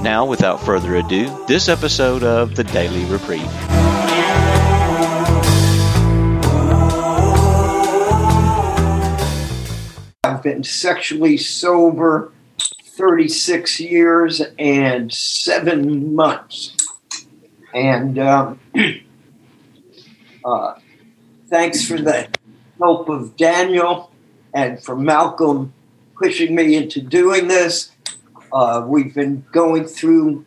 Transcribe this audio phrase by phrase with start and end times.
[0.00, 3.42] Now, without further ado, this episode of the Daily Reprieve.
[10.22, 16.76] I've been sexually sober 36 years and seven months.
[17.74, 18.60] And um,
[20.44, 20.74] uh,
[21.48, 22.28] thanks for the
[22.78, 24.12] help of Daniel
[24.54, 25.72] and for Malcolm
[26.16, 27.90] pushing me into doing this.
[28.52, 30.44] Uh, we've been going through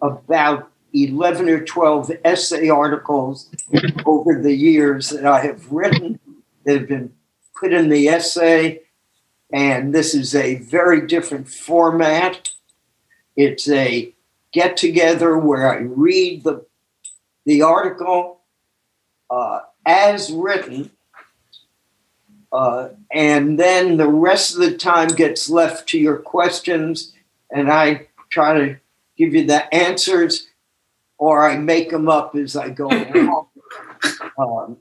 [0.00, 3.50] about 11 or 12 essay articles
[4.06, 6.18] over the years that I have written
[6.64, 7.12] that have been
[7.58, 8.80] put in the essay.
[9.52, 12.50] And this is a very different format.
[13.36, 14.14] It's a
[14.52, 16.66] get together where I read the,
[17.46, 18.40] the article
[19.30, 20.90] uh, as written.
[22.52, 27.11] Uh, and then the rest of the time gets left to your questions
[27.52, 28.76] and I try to
[29.16, 30.48] give you the answers,
[31.18, 33.46] or I make them up as I go along.
[34.38, 34.76] um,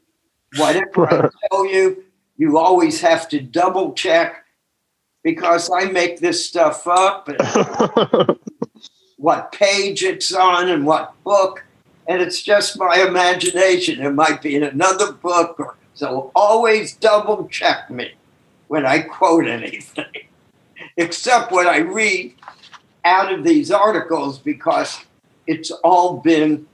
[0.57, 2.03] whatever I tell you,
[2.37, 4.45] you always have to double check
[5.23, 8.37] because I make this stuff up and
[9.17, 11.63] what page it's on and what book,
[12.07, 14.01] and it's just my imagination.
[14.01, 18.13] It might be in another book, or, so always double check me
[18.67, 20.05] when I quote anything,
[20.97, 22.33] except when I read
[23.05, 24.99] out of these articles because
[25.47, 26.67] it's all been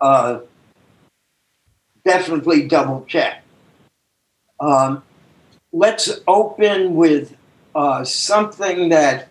[0.00, 0.40] uh,
[2.04, 3.44] definitely double checked.
[4.60, 5.02] Um,
[5.72, 7.36] let's open with
[7.74, 9.28] uh, something that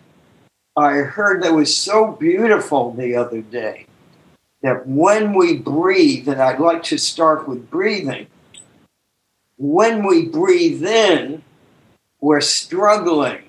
[0.76, 3.86] I heard that was so beautiful the other day.
[4.62, 8.26] That when we breathe, and I'd like to start with breathing,
[9.56, 11.42] when we breathe in,
[12.20, 13.42] we're struggling.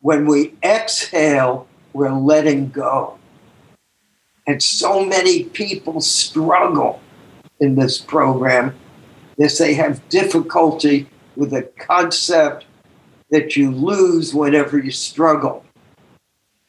[0.00, 3.18] When we exhale, we're letting go.
[4.46, 7.00] And so many people struggle
[7.60, 8.74] in this program
[9.36, 12.66] that they have difficulty with the concept
[13.30, 15.64] that you lose whenever you struggle.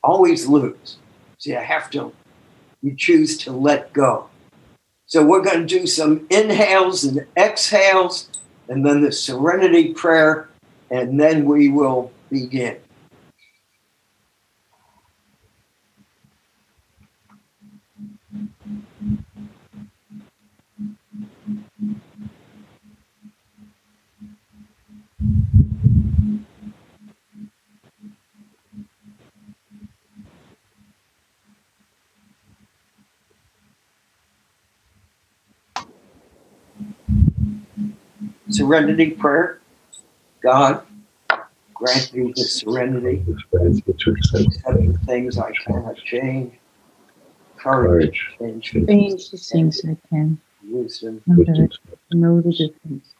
[0.04, 0.98] Always lose.
[1.38, 2.14] So you have to,
[2.82, 4.30] you choose to let go.
[5.06, 8.30] So we're going to do some inhales and exhales,
[8.70, 10.50] and then the serenity prayer,
[10.90, 12.78] and then we will begin.
[38.62, 39.60] Serenity prayer.
[40.44, 40.86] God,
[41.74, 46.54] grant me the serenity to accept the things I cannot change,
[47.58, 50.40] courage to change Change the things I can.
[50.64, 51.24] wisdom.
[51.28, 51.80] It,
[52.12, 53.16] know the difference.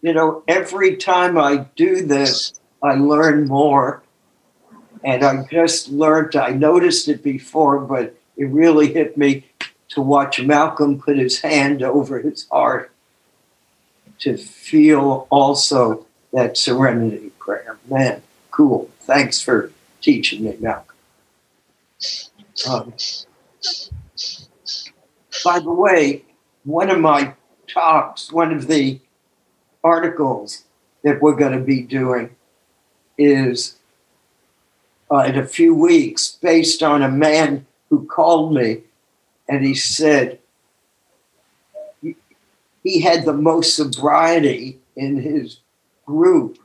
[0.00, 4.02] You know, every time I do this, I learn more.
[5.04, 9.47] And I just learned, I noticed it before, but it really hit me
[9.90, 12.90] to watch Malcolm put his hand over his heart
[14.18, 17.78] to feel also that serenity prayer.
[17.88, 18.90] Man, cool.
[19.00, 20.96] Thanks for teaching me, Malcolm.
[22.68, 22.92] Um,
[25.44, 26.24] by the way,
[26.64, 27.34] one of my
[27.66, 29.00] talks, one of the
[29.84, 30.64] articles
[31.04, 32.34] that we're going to be doing
[33.16, 33.76] is
[35.10, 38.82] uh, in a few weeks based on a man who called me
[39.48, 40.38] and he said
[42.02, 42.16] he,
[42.82, 45.60] he had the most sobriety in his
[46.06, 46.58] group.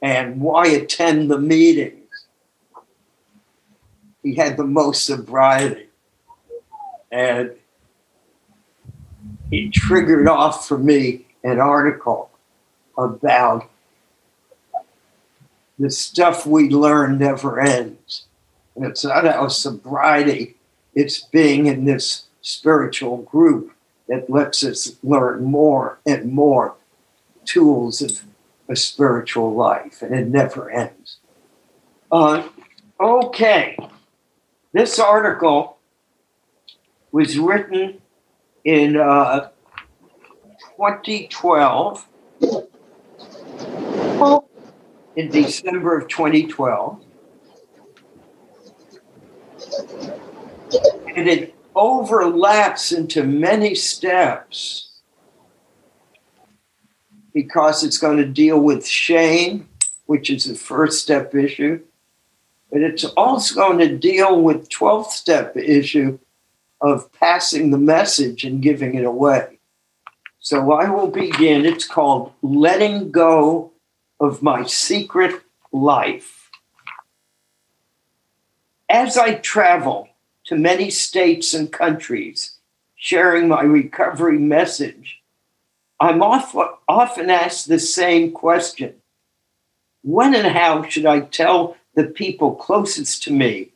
[0.00, 2.26] And why attend the meetings?
[4.22, 5.88] He had the most sobriety.
[7.10, 7.52] And
[9.50, 12.30] he triggered off for me an article
[12.96, 13.68] about
[15.78, 18.24] the stuff we learn never ends.
[18.74, 20.56] And it's not our sobriety,
[20.98, 23.72] it's being in this spiritual group
[24.08, 26.74] that lets us learn more and more
[27.44, 28.22] tools of
[28.68, 31.18] a spiritual life, and it never ends.
[32.10, 32.48] Uh,
[33.00, 33.76] Okay.
[34.72, 35.78] This article
[37.12, 38.00] was written
[38.64, 39.50] in uh,
[40.76, 42.06] 2012,
[45.14, 47.04] in December of 2012.
[51.18, 55.00] And it overlaps into many steps
[57.34, 59.68] because it's going to deal with shame,
[60.06, 61.80] which is the first step issue.
[62.70, 66.20] But it's also going to deal with 12th step issue
[66.80, 69.58] of passing the message and giving it away.
[70.38, 71.66] So I will begin.
[71.66, 73.72] It's called Letting Go
[74.20, 75.42] of My Secret
[75.72, 76.48] Life.
[78.88, 80.10] As I travel
[80.48, 82.52] to many states and countries,
[82.96, 85.20] sharing my recovery message,
[86.00, 88.94] I'm often, asked the same question
[90.02, 93.72] When and how should I tell the people closest to me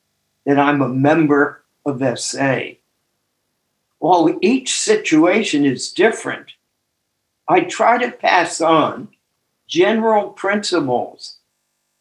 [0.47, 2.61] that I'm a member of SA?
[3.99, 6.53] While each situation is different,
[7.47, 9.09] I try to pass on
[9.69, 11.37] general principles.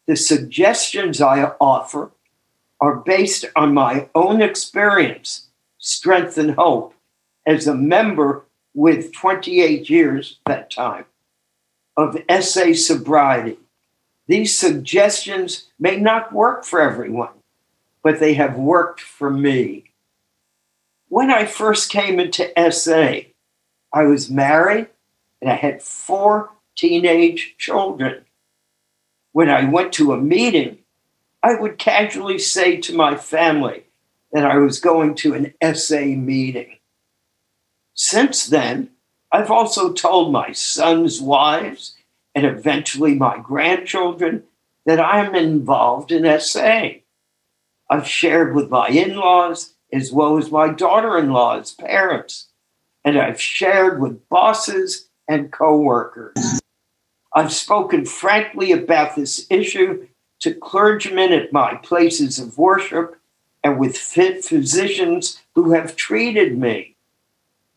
[0.06, 2.10] The suggestions I offer
[2.82, 5.46] are based on my own experience,
[5.78, 6.92] strength, and hope
[7.46, 8.44] as a member
[8.74, 11.04] with 28 years that time
[11.96, 13.56] of SA sobriety.
[14.26, 17.34] These suggestions may not work for everyone,
[18.02, 19.92] but they have worked for me.
[21.08, 23.28] When I first came into SA,
[23.92, 24.88] I was married
[25.40, 28.24] and I had four teenage children.
[29.30, 30.78] When I went to a meeting,
[31.42, 33.84] I would casually say to my family
[34.32, 36.78] that I was going to an SA meeting.
[37.94, 38.90] Since then,
[39.32, 41.96] I've also told my sons' wives
[42.34, 44.44] and eventually my grandchildren
[44.86, 46.88] that I'm involved in SA.
[47.90, 52.48] I've shared with my in laws as well as my daughter in law's parents,
[53.04, 56.60] and I've shared with bosses and coworkers.
[57.34, 60.06] I've spoken frankly about this issue
[60.42, 63.16] to clergymen at my places of worship
[63.64, 66.96] and with physicians who have treated me.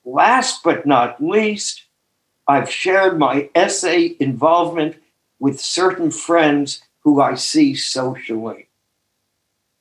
[0.03, 1.83] Last but not least,
[2.47, 4.95] I've shared my SA involvement
[5.39, 8.68] with certain friends who I see socially.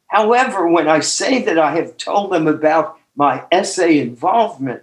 [0.08, 4.82] However, when I say that I have told them about my SA involvement,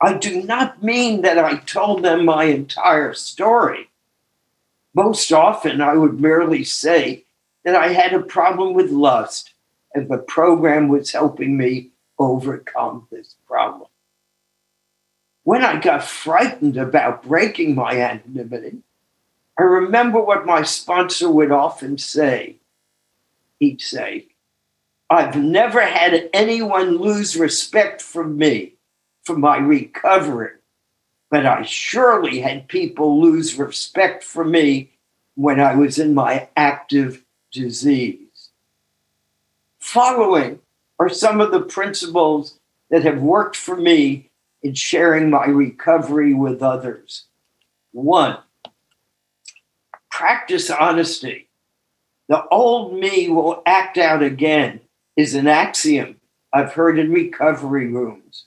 [0.00, 3.90] I do not mean that I told them my entire story.
[4.94, 7.24] Most often, I would merely say
[7.64, 9.52] that I had a problem with lust
[9.94, 13.88] and the program was helping me overcome this problem.
[15.42, 18.78] When I got frightened about breaking my anonymity,
[19.58, 22.56] I remember what my sponsor would often say.
[23.58, 24.28] He'd say,
[25.10, 28.74] I've never had anyone lose respect for me
[29.22, 30.52] for my recovery
[31.34, 34.92] but I surely had people lose respect for me
[35.34, 38.50] when I was in my active disease.
[39.80, 40.60] Following
[41.00, 44.30] are some of the principles that have worked for me
[44.62, 47.24] in sharing my recovery with others.
[47.90, 48.38] One,
[50.12, 51.48] practice honesty.
[52.28, 54.82] The old me will act out again
[55.16, 56.20] is an axiom
[56.52, 58.44] I've heard in recovery rooms.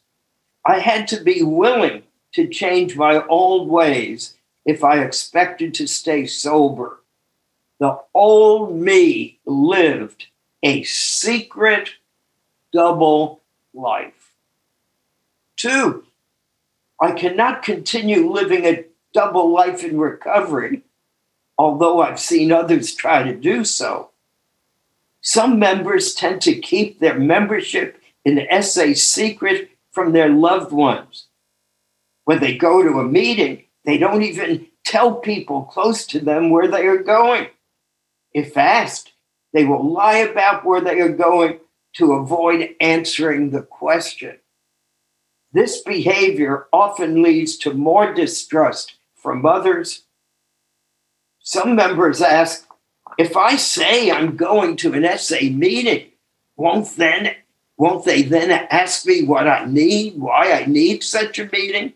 [0.66, 2.04] I had to be willing
[2.38, 7.02] to change my old ways if I expected to stay sober.
[7.80, 10.28] The old me lived
[10.62, 11.90] a secret
[12.72, 13.42] double
[13.74, 14.36] life.
[15.56, 16.06] Two,
[17.02, 20.84] I cannot continue living a double life in recovery,
[21.58, 24.12] although I've seen others try to do so.
[25.22, 31.27] Some members tend to keep their membership in the SA secret from their loved ones
[32.28, 36.68] when they go to a meeting, they don't even tell people close to them where
[36.68, 37.48] they are going.
[38.34, 39.14] If asked,
[39.54, 41.62] they will lie about where they are going
[41.94, 44.40] to avoid answering the question.
[45.54, 50.04] This behavior often leads to more distrust from others.
[51.40, 52.68] Some members ask,
[53.18, 56.08] if I say I'm going to an SA meeting,
[56.58, 57.36] won't then
[57.78, 61.94] won't they then ask me what I need, why I need such a meeting?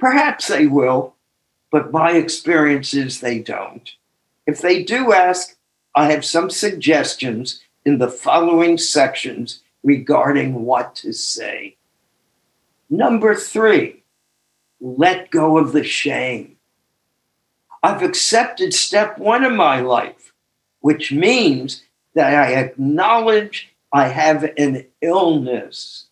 [0.00, 1.14] Perhaps they will,
[1.70, 3.88] but my experience is they don't.
[4.46, 5.56] If they do ask,
[5.94, 11.76] I have some suggestions in the following sections regarding what to say.
[12.88, 14.02] Number three,
[14.80, 16.56] let go of the shame.
[17.82, 20.32] I've accepted step one of my life,
[20.80, 21.82] which means
[22.14, 26.06] that I acknowledge I have an illness.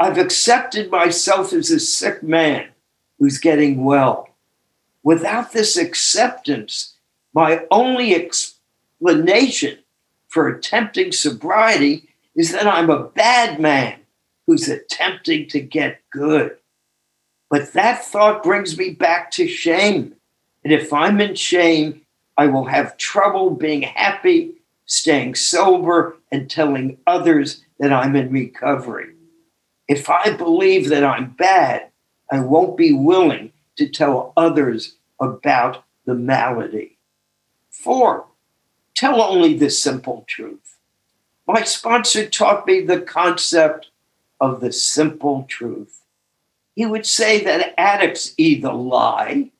[0.00, 2.70] I've accepted myself as a sick man
[3.20, 4.28] who's getting well.
[5.04, 6.96] Without this acceptance,
[7.32, 9.78] my only explanation
[10.28, 14.00] for attempting sobriety is that I'm a bad man
[14.46, 16.56] who's attempting to get good.
[17.50, 20.14] But that thought brings me back to shame.
[20.64, 22.02] And if I'm in shame,
[22.36, 24.54] I will have trouble being happy,
[24.86, 29.14] staying sober, and telling others that I'm in recovery.
[29.88, 31.89] If I believe that I'm bad,
[32.30, 36.96] I won't be willing to tell others about the malady.
[37.70, 38.26] Four,
[38.94, 40.76] tell only the simple truth.
[41.46, 43.88] My sponsor taught me the concept
[44.40, 46.02] of the simple truth.
[46.76, 49.50] He would say that addicts either lie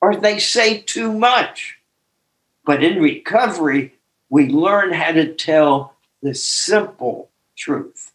[0.00, 1.78] or they say too much.
[2.64, 3.94] But in recovery,
[4.28, 8.12] we learn how to tell the simple truth.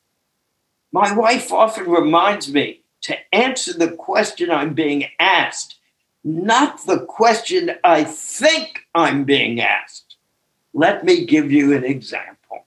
[0.92, 5.76] My wife often reminds me to answer the question I'm being asked,
[6.24, 10.16] not the question I think I'm being asked.
[10.74, 12.66] Let me give you an example.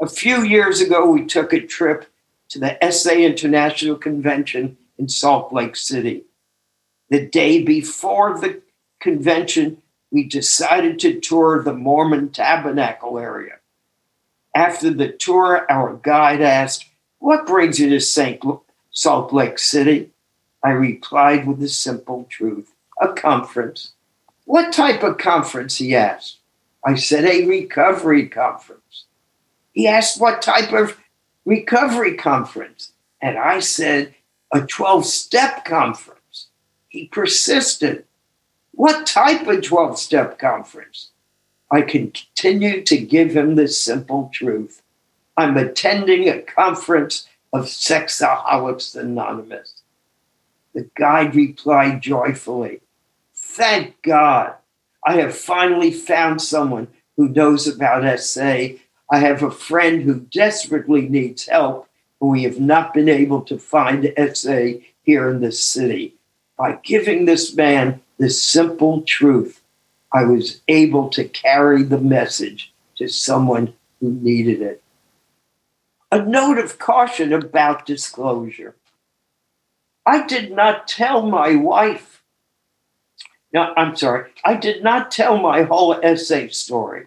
[0.00, 2.06] A few years ago, we took a trip
[2.50, 6.22] to the SA International Convention in Salt Lake City.
[7.10, 8.62] The day before the
[9.00, 13.54] convention, we decided to tour the Mormon Tabernacle area.
[14.54, 16.86] After the tour, our guide asked,
[17.18, 18.40] What brings you to St.
[18.94, 20.10] Salt Lake City?
[20.62, 22.72] I replied with the simple truth
[23.02, 23.92] a conference.
[24.44, 25.76] What type of conference?
[25.76, 26.38] He asked.
[26.86, 29.06] I said, A recovery conference.
[29.72, 30.96] He asked, What type of
[31.44, 32.92] recovery conference?
[33.20, 34.14] And I said,
[34.52, 36.46] A 12 step conference.
[36.88, 38.04] He persisted.
[38.70, 41.10] What type of 12 step conference?
[41.70, 44.82] I continued to give him the simple truth.
[45.36, 49.82] I'm attending a conference of Sexaholics Anonymous.
[50.74, 52.80] The guide replied joyfully,
[53.32, 54.54] Thank God,
[55.06, 58.66] I have finally found someone who knows about SA.
[59.08, 61.88] I have a friend who desperately needs help,
[62.20, 66.16] and we have not been able to find SA here in this city.
[66.58, 69.60] By giving this man this simple truth,
[70.12, 74.83] I was able to carry the message to someone who needed it.
[76.14, 78.76] A note of caution about disclosure.
[80.06, 82.22] I did not tell my wife.
[83.52, 84.30] No, I'm sorry.
[84.44, 87.06] I did not tell my whole SA story.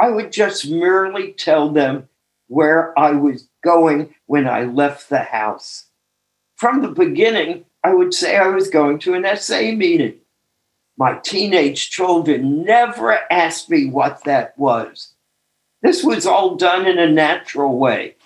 [0.00, 2.08] I would just merely tell them
[2.48, 5.84] where I was going when I left the house.
[6.56, 10.16] From the beginning, I would say I was going to an SA meeting.
[10.96, 15.14] My teenage children never asked me what that was.
[15.82, 18.16] This was all done in a natural way.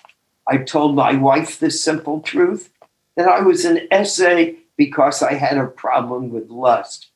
[0.47, 2.71] I told my wife the simple truth
[3.15, 4.45] that I was an SA
[4.75, 7.11] because I had a problem with lust.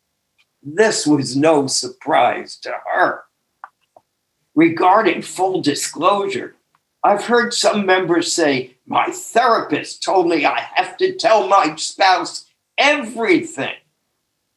[0.61, 3.23] This was no surprise to her.
[4.53, 6.55] Regarding full disclosure,
[7.03, 12.45] I've heard some members say, My therapist told me I have to tell my spouse
[12.77, 13.75] everything.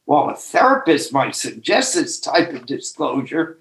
[0.05, 3.60] While a therapist might suggest this type of disclosure,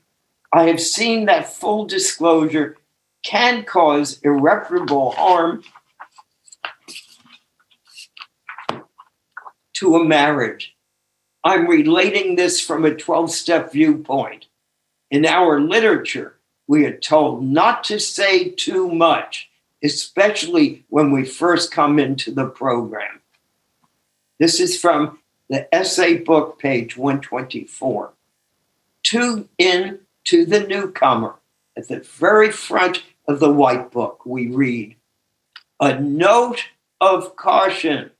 [0.52, 2.76] I have seen that full disclosure
[3.22, 5.62] can cause irreparable harm
[9.74, 10.74] to a marriage.
[11.44, 14.46] I'm relating this from a 12 step viewpoint.
[15.10, 19.50] In our literature, we are told not to say too much,
[19.82, 23.20] especially when we first come into the program.
[24.38, 28.12] This is from the SA book, page 124.
[29.04, 31.36] To in to the newcomer,
[31.76, 34.96] at the very front of the white book, we read
[35.80, 36.64] a note
[37.00, 38.10] of caution.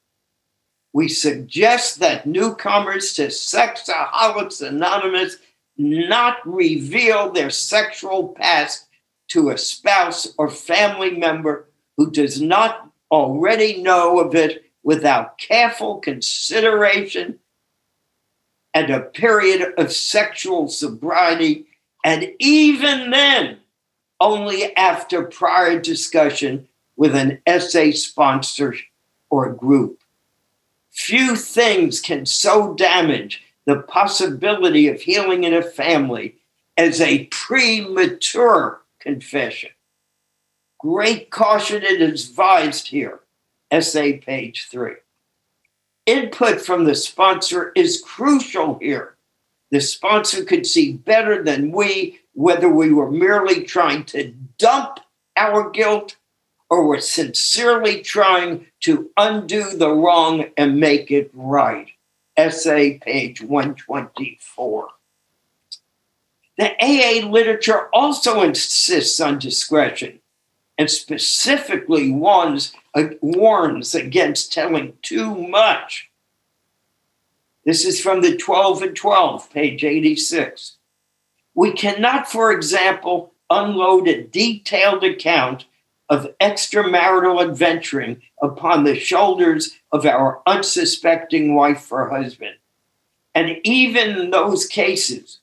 [0.93, 5.37] We suggest that newcomers to Sexaholics Anonymous
[5.77, 8.87] not reveal their sexual past
[9.29, 15.99] to a spouse or family member who does not already know of it without careful
[15.99, 17.39] consideration
[18.73, 21.67] and a period of sexual sobriety,
[22.05, 23.59] and even then,
[24.21, 28.75] only after prior discussion with an SA sponsor
[29.31, 30.03] or group.
[30.91, 36.37] Few things can so damage the possibility of healing in a family
[36.77, 39.71] as a premature confession.
[40.79, 43.21] Great caution is advised here
[43.73, 44.95] SA page three.
[46.07, 49.15] Input from the sponsor is crucial here.
[49.71, 55.01] The sponsor could see better than we whether we were merely trying to dump
[55.37, 56.17] our guilt
[56.69, 61.89] or were sincerely trying to undo the wrong and make it right.
[62.39, 64.89] SA, page 124.
[66.57, 70.21] The AA literature also insists on discretion
[70.79, 76.10] and specifically warns, uh, warns against telling too much.
[77.71, 80.79] This is from the 12 and 12, page 86.
[81.55, 85.67] We cannot, for example, unload a detailed account
[86.09, 92.57] of extramarital adventuring upon the shoulders of our unsuspecting wife or husband.
[93.37, 95.39] And even in those cases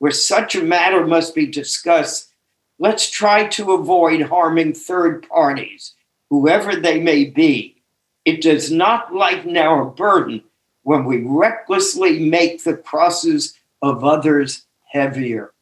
[0.00, 2.32] where such a matter must be discussed,
[2.80, 5.94] let's try to avoid harming third parties,
[6.28, 7.76] whoever they may be.
[8.24, 10.42] It does not lighten our burden
[10.88, 13.52] when we recklessly make the crosses
[13.82, 15.52] of others heavier.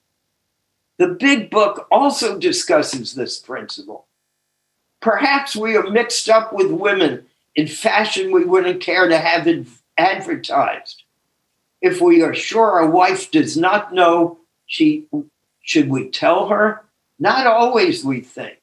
[0.99, 4.06] The big book also discusses this principle.
[5.00, 9.66] Perhaps we are mixed up with women in fashion we wouldn't care to have it
[9.99, 11.02] advertised.
[11.83, 15.06] If we are sure our wife does not know, she
[15.62, 16.85] should we tell her?
[17.18, 18.59] Not always, we think.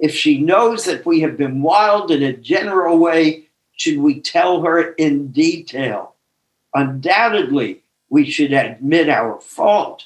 [0.00, 3.49] If she knows that we have been wild in a general way,
[3.80, 6.14] should we tell her in detail?
[6.74, 10.04] Undoubtedly, we should admit our fault.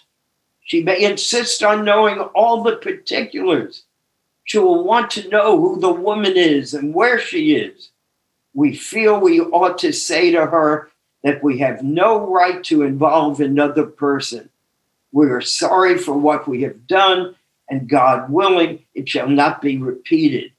[0.63, 3.83] She may insist on knowing all the particulars.
[4.45, 7.91] She will want to know who the woman is and where she is.
[8.55, 10.93] We feel we ought to say to her
[11.25, 14.51] that we have no right to involve another person.
[15.11, 17.35] We are sorry for what we have done,
[17.69, 20.53] and God willing, it shall not be repeated.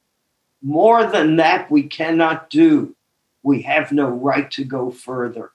[0.62, 2.95] More than that, we cannot do.
[3.46, 5.52] We have no right to go further.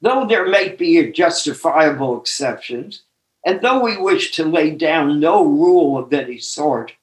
[0.00, 3.02] Though there may be justifiable exceptions,
[3.44, 6.94] and though we wish to lay down no rule of any sort,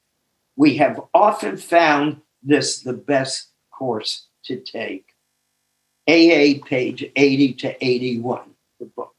[0.56, 5.14] we have often found this the best course to take.
[6.08, 8.42] AA, page 80 to 81,
[8.80, 9.14] the book.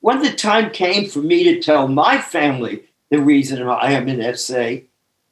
[0.00, 4.36] When the time came for me to tell my family the reason I am in
[4.36, 4.78] SA,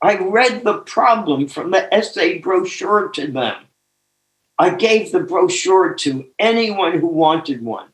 [0.00, 3.56] I read the problem from the SA brochure to them.
[4.58, 7.88] I gave the brochure to anyone who wanted one.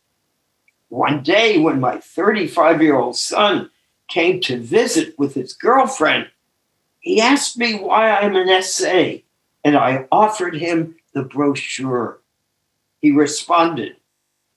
[0.89, 3.71] One day, when my 35 year old son
[4.09, 6.29] came to visit with his girlfriend,
[7.01, 9.19] he asked me why I'm an SA,
[9.65, 12.21] and I offered him the brochure.
[13.01, 13.97] He responded,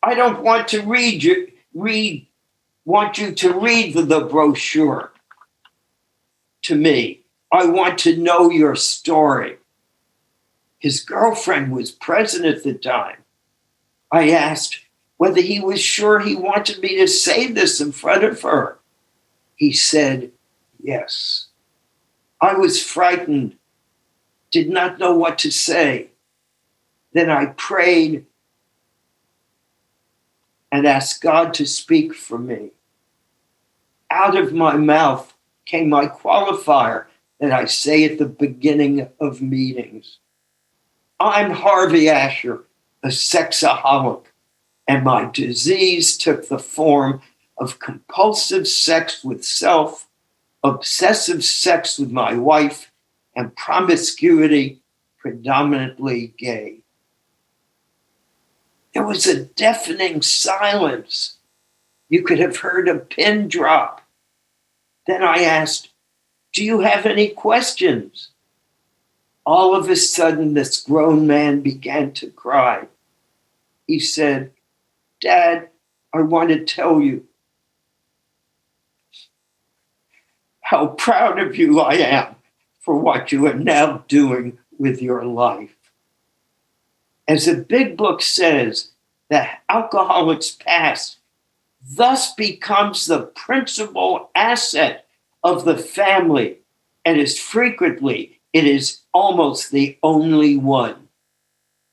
[0.01, 2.27] I don't want to read you, read,
[2.85, 5.11] want you to read the, the brochure
[6.63, 7.21] to me.
[7.51, 9.57] I want to know your story.
[10.81, 13.17] His girlfriend was present at the time.
[14.11, 14.79] I asked,
[15.17, 18.79] whether he was sure he wanted me to say this in front of her.
[19.55, 20.31] He said,
[20.81, 21.49] Yes.
[22.41, 23.55] I was frightened,
[24.49, 26.07] did not know what to say.
[27.13, 28.25] Then I prayed
[30.71, 32.71] and asked God to speak for me.
[34.09, 35.35] Out of my mouth
[35.67, 37.05] came my qualifier
[37.39, 40.17] that I say at the beginning of meetings.
[41.21, 42.63] I'm Harvey Asher,
[43.03, 44.25] a sexaholic
[44.87, 47.21] and my disease took the form
[47.57, 50.09] of compulsive sex with self,
[50.63, 52.91] obsessive sex with my wife,
[53.35, 54.81] and promiscuity,
[55.17, 56.79] predominantly gay.
[58.93, 61.37] There was a deafening silence.
[62.09, 64.01] You could have heard a pin drop.
[65.07, 65.91] Then I asked,
[66.51, 68.30] Do you have any questions?
[69.45, 72.87] All of a sudden, this grown man began to cry.
[73.87, 74.51] He said,
[75.19, 75.69] Dad,
[76.13, 77.25] I want to tell you
[80.61, 82.35] how proud of you I am
[82.79, 85.75] for what you are now doing with your life.
[87.27, 88.91] As the big book says,
[89.29, 91.17] the alcoholic's past
[91.95, 95.07] thus becomes the principal asset
[95.43, 96.57] of the family
[97.05, 101.07] and is frequently, it is almost the only one.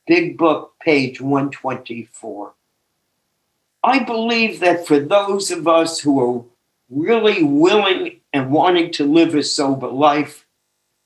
[0.06, 2.54] Big Book, page 124.
[3.84, 6.44] I believe that for those of us who are
[6.90, 10.46] really willing and wanting to live a sober life,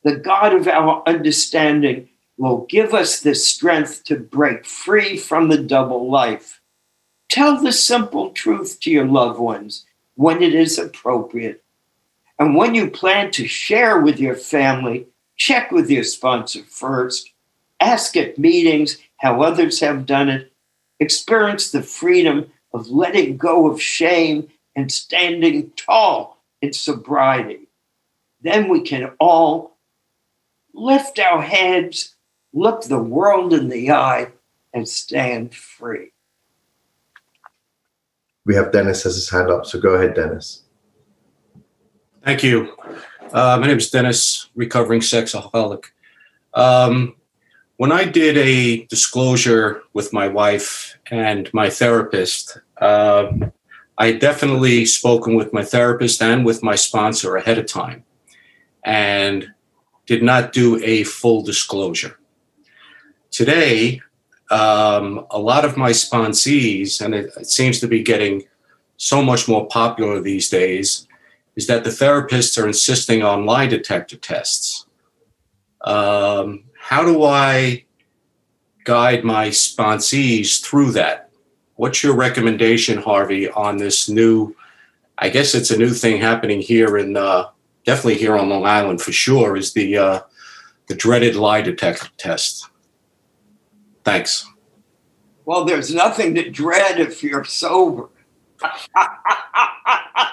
[0.04, 5.62] the God of our understanding will give us the strength to break free from the
[5.62, 6.60] double life.
[7.28, 11.62] Tell the simple truth to your loved ones when it is appropriate.
[12.38, 17.30] And when you plan to share with your family, check with your sponsor first.
[17.80, 20.52] Ask at meetings how others have done it.
[21.00, 27.68] Experience the freedom of letting go of shame and standing tall in sobriety,
[28.40, 29.76] then we can all
[30.72, 32.14] lift our heads,
[32.52, 34.28] look the world in the eye,
[34.72, 36.12] and stand free.
[38.44, 40.62] We have Dennis has his hand up, so go ahead, Dennis.
[42.24, 42.76] Thank you.
[43.30, 45.84] Uh, my name is Dennis, recovering sexaholic.
[46.54, 47.14] Um,
[47.76, 53.32] when I did a disclosure with my wife and my therapist, uh,
[53.98, 58.04] I definitely spoken with my therapist and with my sponsor ahead of time
[58.84, 59.52] and
[60.06, 62.18] did not do a full disclosure.
[63.30, 64.00] Today,
[64.50, 68.42] um, a lot of my sponsees, and it, it seems to be getting
[68.98, 71.08] so much more popular these days,
[71.56, 74.86] is that the therapists are insisting on lie detector tests.
[75.82, 77.84] Um, how do I
[78.84, 81.30] guide my sponsees through that?
[81.76, 84.54] What's your recommendation, Harvey, on this new?
[85.18, 87.50] I guess it's a new thing happening here in uh,
[87.84, 89.56] definitely here on Long Island for sure.
[89.56, 90.20] Is the uh,
[90.86, 92.68] the dreaded lie detector test?
[94.04, 94.46] Thanks.
[95.44, 98.08] Well, there's nothing to dread if you're sober.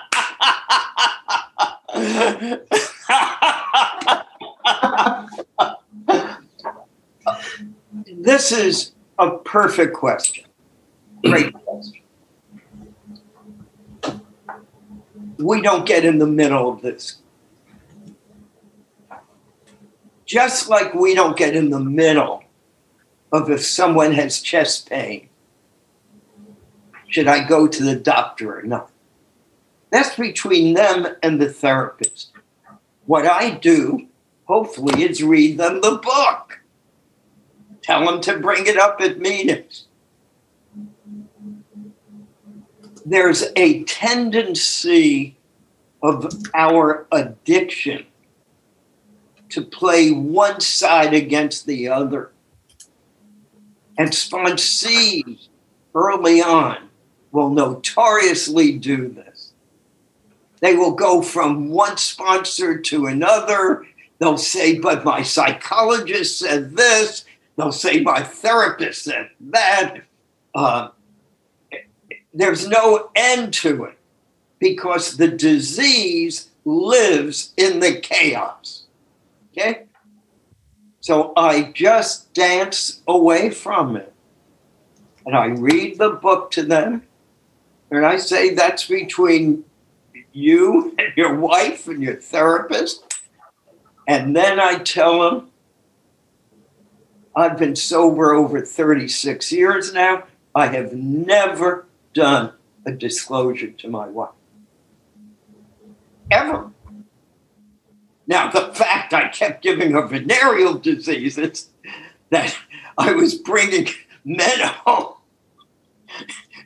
[8.06, 10.45] this is a perfect question.
[11.23, 12.02] Great question.
[15.38, 17.17] We don't get in the middle of this.
[20.25, 22.43] Just like we don't get in the middle
[23.32, 25.30] of if someone has chest pain.
[27.08, 28.91] Should I go to the doctor or not?
[29.91, 32.32] That's between them and the therapist.
[33.06, 34.08] What I do,
[34.45, 36.60] hopefully, is read them the book.
[37.82, 39.86] Tell them to bring it up at meetings.
[43.06, 45.38] There's a tendency
[46.04, 48.06] of our addiction
[49.49, 52.32] to play one side against the other.
[53.97, 55.47] And sponsees
[55.95, 56.89] early on
[57.32, 59.28] will notoriously do this.
[60.61, 63.85] They will go from one sponsor to another.
[64.19, 67.25] They'll say, but my psychologist said this.
[67.55, 70.01] They'll say, my therapist said that.
[70.53, 70.89] Uh,
[72.33, 73.97] there's no end to it
[74.59, 78.83] because the disease lives in the chaos.
[79.51, 79.83] Okay?
[80.99, 84.13] So I just dance away from it.
[85.25, 87.03] And I read the book to them.
[87.91, 89.65] And I say that's between
[90.31, 93.03] you and your wife and your therapist.
[94.07, 95.49] And then I tell them,
[97.35, 100.23] I've been sober over 36 years now.
[100.55, 102.53] I have never done
[102.85, 104.31] a disclosure to my wife.
[106.31, 106.71] Ever.
[108.27, 111.69] Now, the fact I kept giving her venereal diseases,
[112.29, 112.55] that
[112.97, 113.87] I was bringing
[114.23, 115.15] men home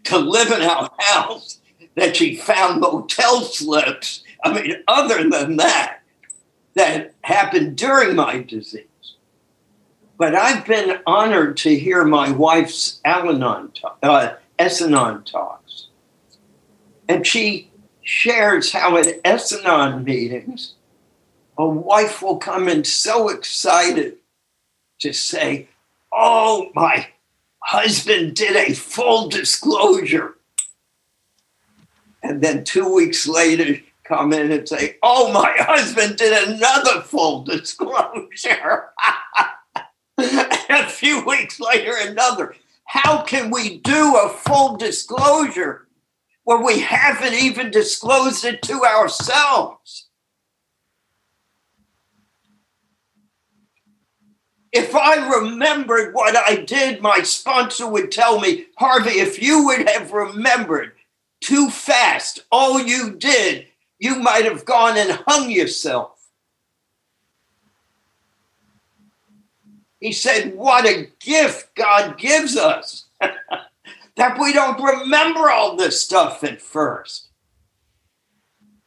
[0.06, 1.62] to live in our house,
[1.96, 4.24] that she found motel slips.
[4.44, 6.00] I mean, other than that,
[6.76, 8.86] that happened during my disease.
[10.18, 15.88] But I've been honored to hear my wife's Al-Anon uh, S-Anon talks.
[17.08, 20.74] And she shares how at S-Anon meetings,
[21.58, 24.18] a wife will come in so excited
[25.00, 25.68] to say,
[26.12, 27.08] Oh, my
[27.60, 30.36] husband did a full disclosure.
[32.24, 37.44] And then two weeks later, come in and say, Oh, my husband did another full
[37.44, 38.90] disclosure.
[40.18, 42.56] a few weeks later, another.
[42.86, 45.88] How can we do a full disclosure
[46.46, 50.08] when we haven't even disclosed it to ourselves?
[54.72, 59.88] If I remembered what I did, my sponsor would tell me, Harvey, if you would
[59.88, 60.94] have remembered
[61.44, 63.68] too fast all you did,
[64.00, 66.12] you might have gone and hung yourself.
[70.00, 76.44] He said, What a gift God gives us that we don't remember all this stuff
[76.44, 77.30] at first.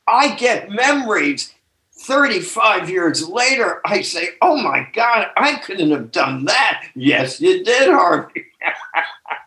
[0.06, 1.52] I get memories
[1.98, 6.86] 35 years later, I say, oh my God, I couldn't have done that.
[6.94, 8.44] Yes, you did, Harvey.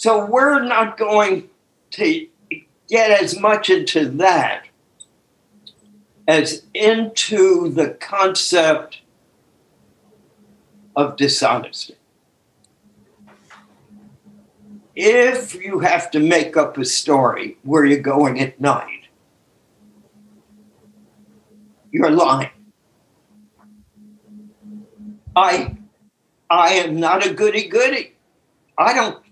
[0.00, 1.50] so we're not going
[1.90, 2.26] to
[2.88, 4.64] get as much into that
[6.26, 9.02] as into the concept
[10.96, 11.96] of dishonesty.
[14.96, 19.02] if you have to make up a story where you're going at night,
[21.92, 22.48] you're lying.
[25.36, 25.76] I
[26.48, 28.14] I am not a goody goody.
[28.78, 29.22] I don't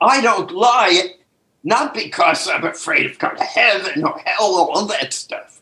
[0.00, 1.14] I don't lie
[1.62, 5.60] not because I'm afraid of going to heaven or hell or all that stuff.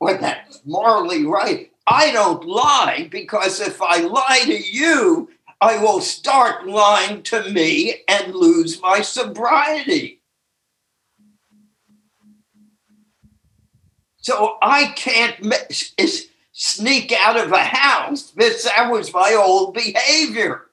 [0.00, 1.70] Or that's morally right.
[1.86, 8.02] I don't lie because if I lie to you, I will start lying to me
[8.08, 10.20] and lose my sobriety.
[14.18, 15.54] So I can't
[16.52, 20.65] sneak out of a house because that was my old behavior.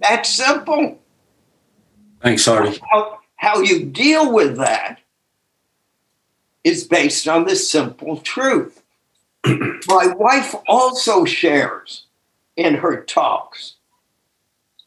[0.00, 0.98] That's simple.
[2.22, 2.80] Thanks, Artie.
[2.90, 5.00] How, how you deal with that
[6.64, 8.82] is based on the simple truth.
[9.46, 12.06] My wife also shares
[12.56, 13.76] in her talks.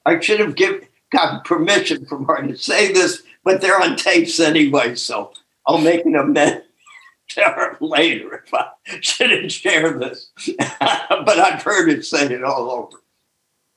[0.05, 4.39] I should have given gotten permission from her to say this, but they're on tapes
[4.39, 5.31] anyway, so
[5.67, 6.65] I'll make an amendment
[7.29, 8.67] to her later if I
[8.99, 10.31] shouldn't share this.
[10.57, 12.97] but I've heard her say it all over.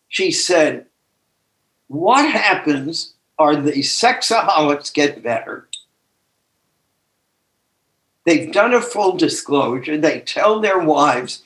[0.09, 0.87] She said,
[1.89, 5.69] What happens are the sexaholics get better
[8.27, 9.97] They've done a full disclosure.
[9.97, 11.45] They tell their wives,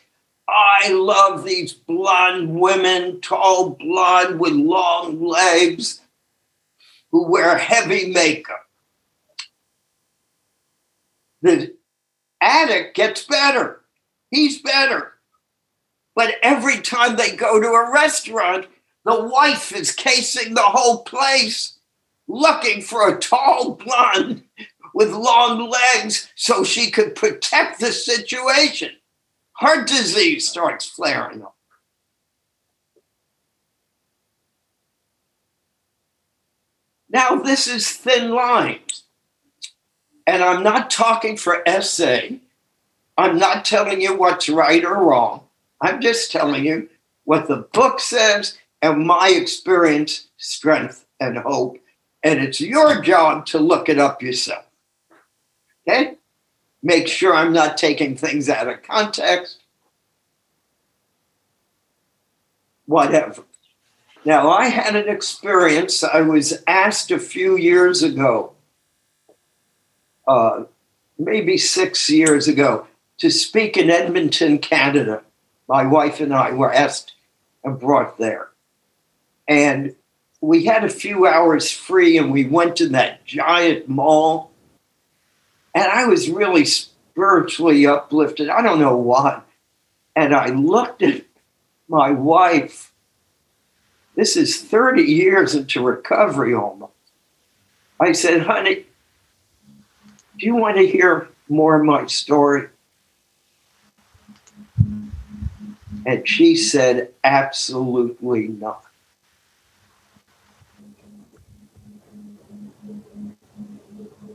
[0.49, 6.01] I love these blonde women, tall blonde with long legs,
[7.11, 8.67] who wear heavy makeup.
[11.43, 11.77] The
[12.41, 13.83] addict gets better.
[14.31, 15.13] He's better.
[16.15, 18.67] But every time they go to a restaurant,
[19.11, 21.79] the wife is casing the whole place
[22.29, 24.45] looking for a tall blonde
[24.95, 28.91] with long legs so she could protect the situation.
[29.53, 31.57] Heart disease starts flaring up.
[37.09, 39.03] Now, this is thin lines.
[40.27, 42.21] And I'm not talking for SA.
[43.19, 45.43] I'm not telling you what's right or wrong.
[45.81, 46.89] I'm just telling you
[47.25, 51.79] what the book says and my experience, strength, and hope.
[52.23, 54.65] And it's your job to look it up yourself.
[55.87, 56.17] Okay?
[56.83, 59.63] Make sure I'm not taking things out of context.
[62.87, 63.45] Whatever.
[64.25, 66.05] Now, I had an experience.
[66.05, 68.53] I was asked a few years ago,
[70.27, 70.65] uh,
[71.19, 72.87] maybe six years ago,
[73.19, 75.23] to speak in Edmonton, Canada.
[75.69, 77.15] My wife and I were asked
[77.65, 78.50] and brought there.
[79.51, 79.95] And
[80.41, 84.51] we had a few hours free, and we went to that giant mall
[85.75, 88.49] and I was really spiritually uplifted.
[88.49, 89.43] I don't know why.
[90.17, 91.25] And I looked at
[91.89, 92.93] my wife.
[94.17, 96.93] This is 30 years into recovery almost.
[98.01, 98.87] I said, honey,
[100.39, 102.69] do you want to hear more of my story?
[106.07, 108.85] And she said, absolutely not.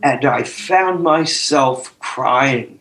[0.06, 2.80] And I found myself crying,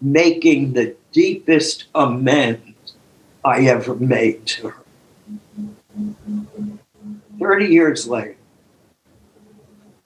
[0.00, 2.94] making the deepest amends
[3.44, 4.84] I ever made to her.
[7.40, 8.36] 30 years later,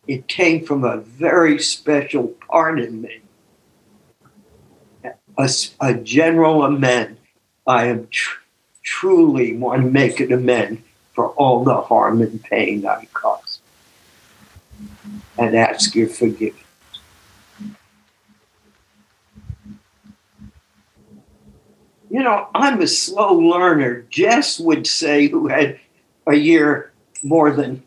[0.06, 3.20] it came from a very special part in me.
[5.36, 7.18] A, a general amend.
[7.66, 8.40] I am tr-
[8.82, 13.47] truly want to make an amend for all the harm and pain I caused
[15.38, 16.62] and ask your forgiveness.
[22.10, 24.02] You know, I'm a slow learner.
[24.10, 25.78] Jess would say, who had
[26.26, 27.82] a year more than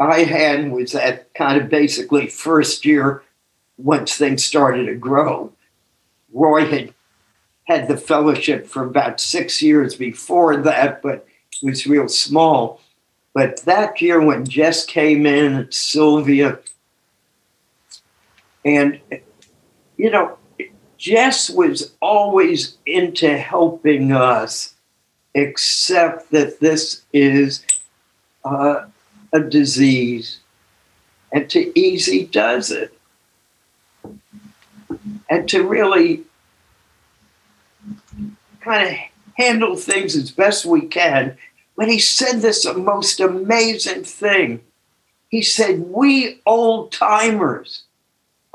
[0.00, 3.22] I had, was that kind of basically first year
[3.78, 5.52] once things started to grow.
[6.32, 6.94] Roy had
[7.64, 11.26] had the fellowship for about six years before that, but
[11.62, 12.80] it was real small.
[13.34, 16.58] But that year when Jess came in, Sylvia,
[18.66, 19.00] and,
[19.96, 20.38] you know,
[20.98, 24.74] Jess was always into helping us,
[25.34, 27.64] except that this is
[28.44, 28.86] uh,
[29.32, 30.40] a disease.
[31.32, 32.92] And to easy does it.
[35.30, 36.24] And to really
[38.62, 38.96] kind of
[39.34, 41.38] handle things as best we can.
[41.76, 44.62] But he said this most amazing thing.
[45.28, 47.85] He said, We old timers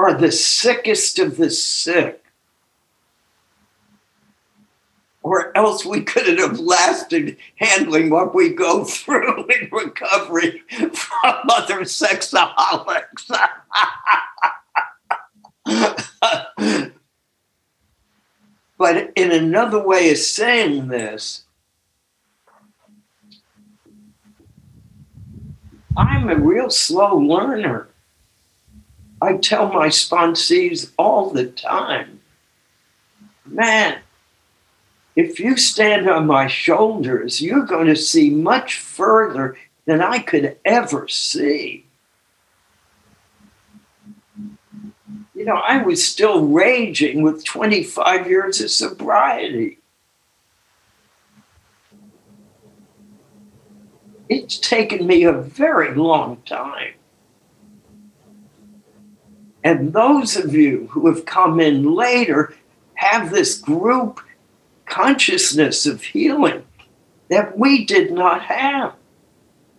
[0.04, 2.22] are the sickest of the sick.
[5.24, 11.82] or else we couldn't have lasted handling what we go through in recovery from other
[11.82, 13.30] sexaholics.
[18.78, 21.44] but in another way of saying this,
[25.96, 27.91] I'm a real slow learner.
[29.22, 32.22] I tell my sponsees all the time,
[33.46, 34.00] man,
[35.16, 40.58] if you stand on my shoulders, you're going to see much further than I could
[40.66, 41.86] ever see.
[45.36, 49.80] You know, I was still raging with 25 years of sobriety.
[54.30, 56.94] It's taken me a very long time.
[59.64, 62.56] And those of you who have come in later
[62.96, 64.20] have this group
[64.86, 66.66] consciousness of healing
[67.30, 68.94] that we did not have.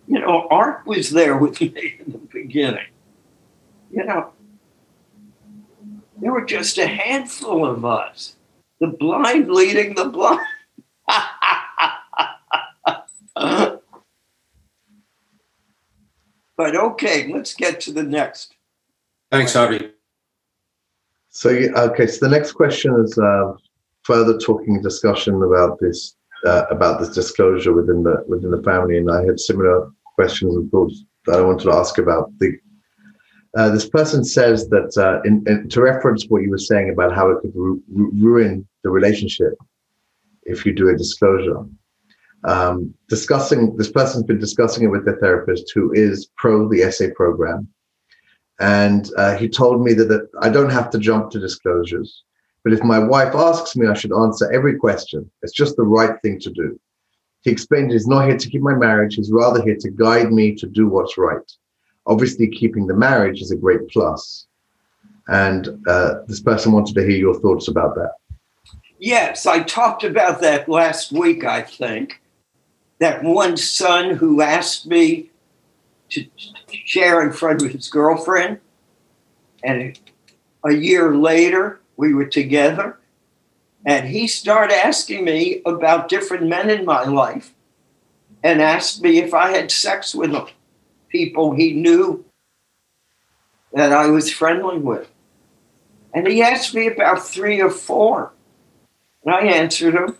[0.07, 2.87] You know, Art was there with me in the beginning.
[3.91, 4.33] You know,
[6.19, 8.35] there were just a handful of us,
[8.79, 10.39] the blind leading the blind.
[16.57, 18.55] but okay, let's get to the next.
[19.33, 19.89] Thanks, Harvey.
[21.29, 23.53] So, okay, so the next question is uh,
[24.03, 26.15] further talking discussion about this
[26.45, 30.69] uh, about this disclosure within the within the family, and I had similar questions and
[30.69, 32.59] thoughts that I wanted to ask about the.
[33.57, 37.15] Uh, this person says that uh, in, in, to reference what you were saying about
[37.15, 39.53] how it could ru- ru- ruin the relationship
[40.43, 41.65] if you do a disclosure.
[42.43, 47.07] Um, discussing this person's been discussing it with their therapist, who is pro the SA
[47.15, 47.67] program,
[48.59, 52.23] and uh, he told me that, that I don't have to jump to disclosures.
[52.63, 55.29] But if my wife asks me, I should answer every question.
[55.41, 56.79] It's just the right thing to do.
[57.41, 60.55] He explained he's not here to keep my marriage, he's rather here to guide me
[60.55, 61.51] to do what's right.
[62.05, 64.47] Obviously, keeping the marriage is a great plus.
[65.27, 68.11] And uh, this person wanted to hear your thoughts about that.
[68.99, 72.21] Yes, I talked about that last week, I think.
[72.99, 75.31] That one son who asked me
[76.13, 76.27] to
[76.85, 78.59] share in front of his girlfriend,
[79.63, 79.99] and
[80.65, 82.97] a year later, we were together,
[83.85, 87.53] and he started asking me about different men in my life
[88.43, 90.47] and asked me if I had sex with them,
[91.09, 92.25] people he knew
[93.73, 95.09] that I was friendly with.
[96.13, 98.33] And he asked me about three or four.
[99.25, 100.17] And I answered him.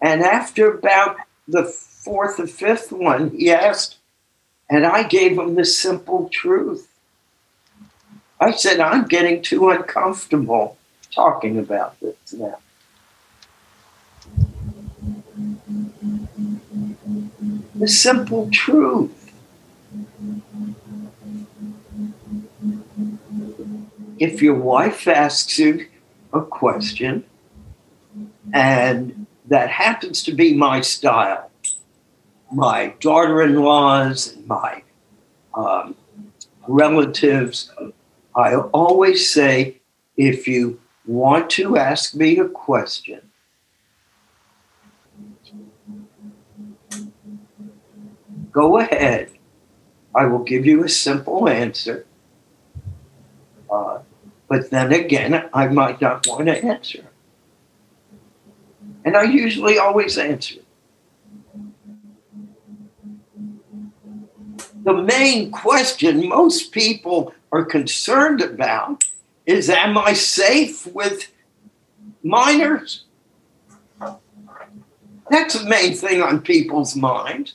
[0.00, 3.98] And after about the fourth or fifth one, he asked,
[4.68, 6.88] and I gave him the simple truth.
[8.40, 10.76] I said, I'm getting too uncomfortable
[11.10, 12.58] talking about this now.
[17.74, 19.32] The simple truth.
[24.18, 25.86] If your wife asks you
[26.32, 27.24] a question,
[28.52, 31.50] and that happens to be my style,
[32.54, 34.82] my daughter in laws and my
[35.54, 35.96] um,
[36.68, 37.72] relatives,
[38.34, 39.80] I always say,
[40.16, 43.30] if you want to ask me a question,
[48.52, 49.30] go ahead.
[50.14, 52.06] I will give you a simple answer.
[53.68, 53.98] Uh,
[54.48, 57.04] but then again, I might not want to answer.
[59.04, 60.63] And I usually always answer.
[64.84, 69.02] The main question most people are concerned about
[69.46, 71.32] is Am I safe with
[72.22, 73.04] minors?
[75.30, 77.54] That's the main thing on people's minds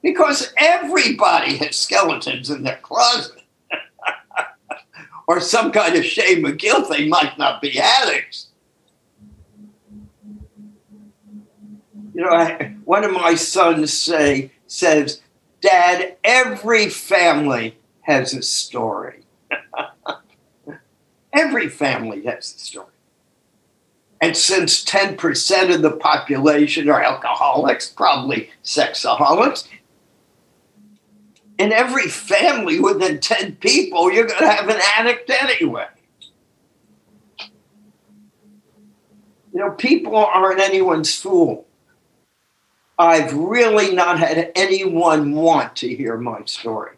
[0.00, 3.42] because everybody has skeletons in their closet
[5.26, 6.88] or some kind of shame or guilt.
[6.88, 8.46] They might not be addicts.
[12.14, 15.20] You know, I, one of my sons say says,
[15.60, 19.24] "Dad, every family has a story.
[21.32, 22.86] every family has a story."
[24.20, 29.66] And since 10% of the population are alcoholics, probably sexaholics,
[31.58, 35.86] in every family within 10 people, you're going to have an addict anyway.
[39.52, 41.66] You know, people aren't anyone's fool.
[43.00, 46.96] I've really not had anyone want to hear my story.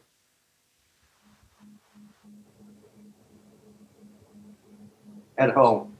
[5.38, 5.96] At home.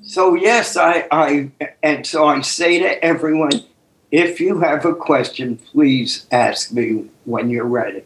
[0.00, 1.50] So, yes, I, I,
[1.82, 3.50] and so I say to everyone
[4.10, 8.04] if you have a question, please ask me when you're ready.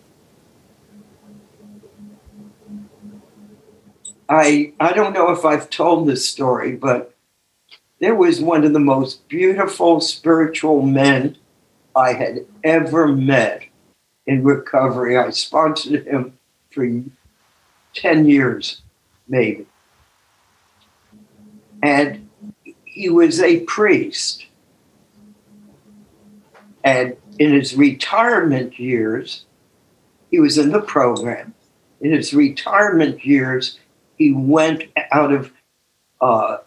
[4.30, 7.14] I I don't know if I've told this story, but
[7.98, 11.36] there was one of the most beautiful spiritual men
[11.96, 13.64] I had ever met
[14.26, 15.18] in recovery.
[15.18, 16.38] I sponsored him
[16.70, 16.88] for
[17.94, 18.82] 10 years,
[19.28, 19.66] maybe.
[21.82, 22.28] And
[22.84, 24.46] he was a priest.
[26.84, 29.44] And in his retirement years,
[30.30, 31.54] he was in the program.
[32.00, 33.78] In his retirement years,
[34.20, 35.50] he went out of,
[36.20, 36.58] uh,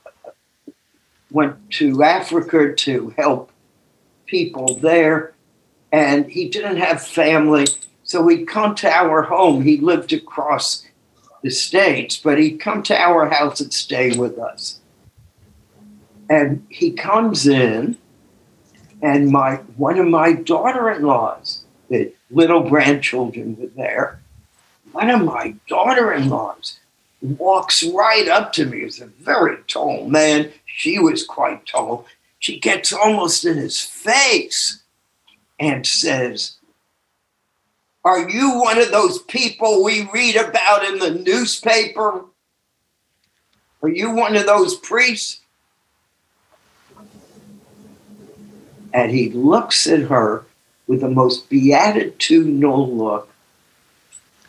[1.30, 3.52] went to Africa to help
[4.26, 5.36] people there.
[5.92, 7.68] And he didn't have family.
[8.02, 9.62] So he'd come to our home.
[9.62, 10.88] He lived across
[11.44, 14.80] the states, but he'd come to our house and stay with us.
[16.28, 17.98] And he comes in,
[19.04, 24.22] and my one of my daughter-in-laws, the little grandchildren were there.
[24.92, 26.80] One of my daughter-in-laws
[27.24, 28.82] walks right up to me.
[28.82, 30.52] He's a very tall man.
[30.66, 32.06] She was quite tall.
[32.40, 34.84] She gets almost in his face
[35.60, 36.58] and says,
[38.04, 42.26] Are you one of those people we read about in the newspaper?
[43.82, 45.40] Are you one of those priests?
[48.94, 50.46] And he looks at her
[50.88, 53.30] with the most beatitudinal look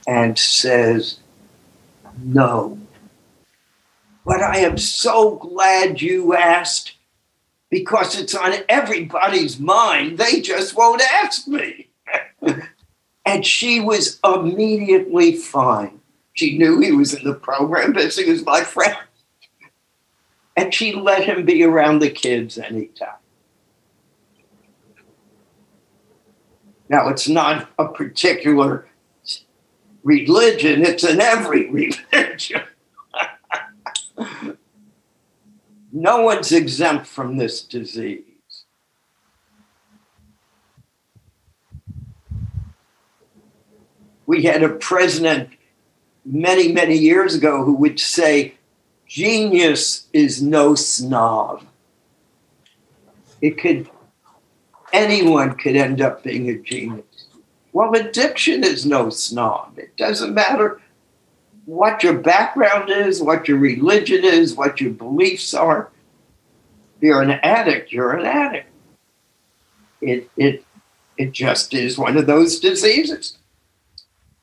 [0.06, 1.20] and says,
[2.18, 2.78] No.
[4.24, 6.94] But I am so glad you asked
[7.70, 10.18] because it's on everybody's mind.
[10.18, 11.88] They just won't ask me.
[13.26, 16.00] and she was immediately fine.
[16.34, 18.96] She knew he was in the program because he was my friend.
[20.56, 23.08] And she let him be around the kids anytime.
[26.88, 28.86] Now, it's not a particular
[30.04, 31.68] religion, it's in every
[32.12, 32.62] religion.
[35.92, 38.22] no one's exempt from this disease.
[44.26, 45.50] We had a president
[46.24, 48.54] many, many years ago who would say,
[49.06, 51.64] genius is no snob.
[53.42, 53.90] It could,
[54.92, 57.04] anyone could end up being a genius.
[57.74, 59.80] Well, addiction is no snob.
[59.80, 60.80] It doesn't matter
[61.64, 65.90] what your background is, what your religion is, what your beliefs are.
[66.96, 68.68] If you're an addict, you're an addict.
[70.00, 70.64] It, it,
[71.18, 73.38] it just is one of those diseases.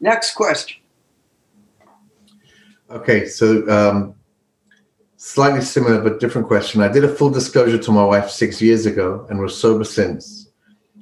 [0.02, 0.82] Next question.
[2.90, 4.14] Okay, so um,
[5.16, 6.82] slightly similar but different question.
[6.82, 10.50] I did a full disclosure to my wife six years ago and was sober since.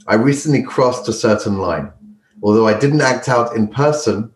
[0.05, 1.91] I recently crossed a certain line.
[2.41, 4.31] Although I didn't act out in person,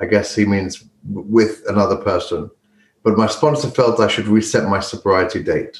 [0.00, 2.50] I guess he means with another person,
[3.02, 5.78] but my sponsor felt I should reset my sobriety date.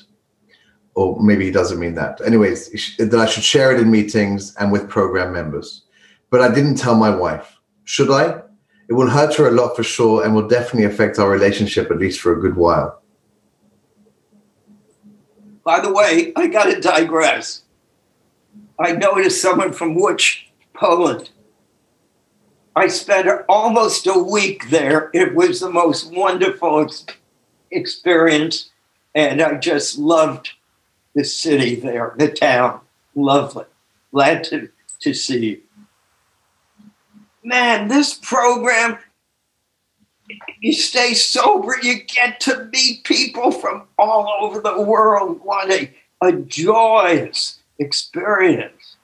[0.95, 2.21] Or maybe he doesn't mean that.
[2.25, 5.83] Anyways, that I should share it in meetings and with program members.
[6.31, 7.59] But I didn't tell my wife.
[7.85, 8.41] Should I?
[8.89, 11.99] It will hurt her a lot for sure and will definitely affect our relationship at
[11.99, 13.03] least for a good while.
[15.65, 17.65] By the way, I got to digress.
[18.79, 21.31] I noticed someone from which Poland.
[22.77, 25.11] I spent almost a week there.
[25.15, 27.07] It was the most wonderful ex-
[27.71, 28.69] experience,
[29.15, 30.51] and I just loved
[31.15, 32.83] the city there, the town.
[33.15, 33.65] Lovely.
[34.13, 34.69] Glad to,
[35.01, 35.63] to see you.
[37.43, 38.99] Man, this program,
[40.61, 45.41] you stay sober, you get to meet people from all over the world.
[45.43, 48.97] What a, a joyous experience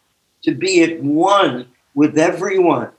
[0.42, 2.90] to be at one with everyone.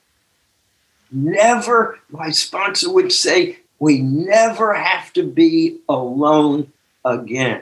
[1.15, 6.73] Never, my sponsor would say, we never have to be alone
[7.05, 7.61] again.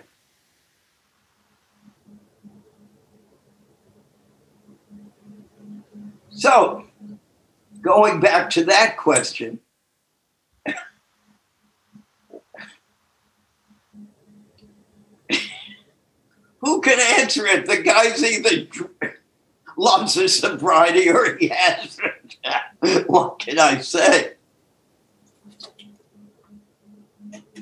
[6.30, 6.86] So,
[7.82, 9.60] going back to that question,
[16.60, 17.66] who can answer it?
[17.66, 18.66] The guy's either
[19.82, 22.38] loves his sobriety or he hasn't.
[23.08, 24.34] what can I say?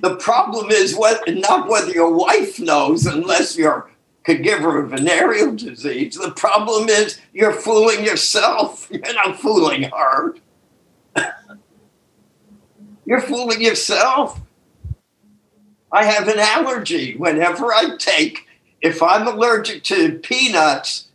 [0.01, 3.89] The problem is what, not whether your wife knows, unless you're
[4.25, 6.15] could give her a venereal disease.
[6.15, 8.87] The problem is you're fooling yourself.
[8.91, 10.35] You're not fooling her.
[13.05, 14.39] you're fooling yourself.
[15.91, 17.15] I have an allergy.
[17.15, 18.45] Whenever I take,
[18.81, 21.08] if I'm allergic to peanuts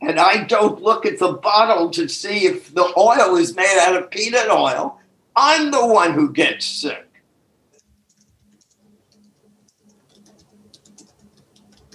[0.00, 3.96] and I don't look at the bottle to see if the oil is made out
[3.96, 4.98] of peanut oil,
[5.34, 7.04] I'm the one who gets sick.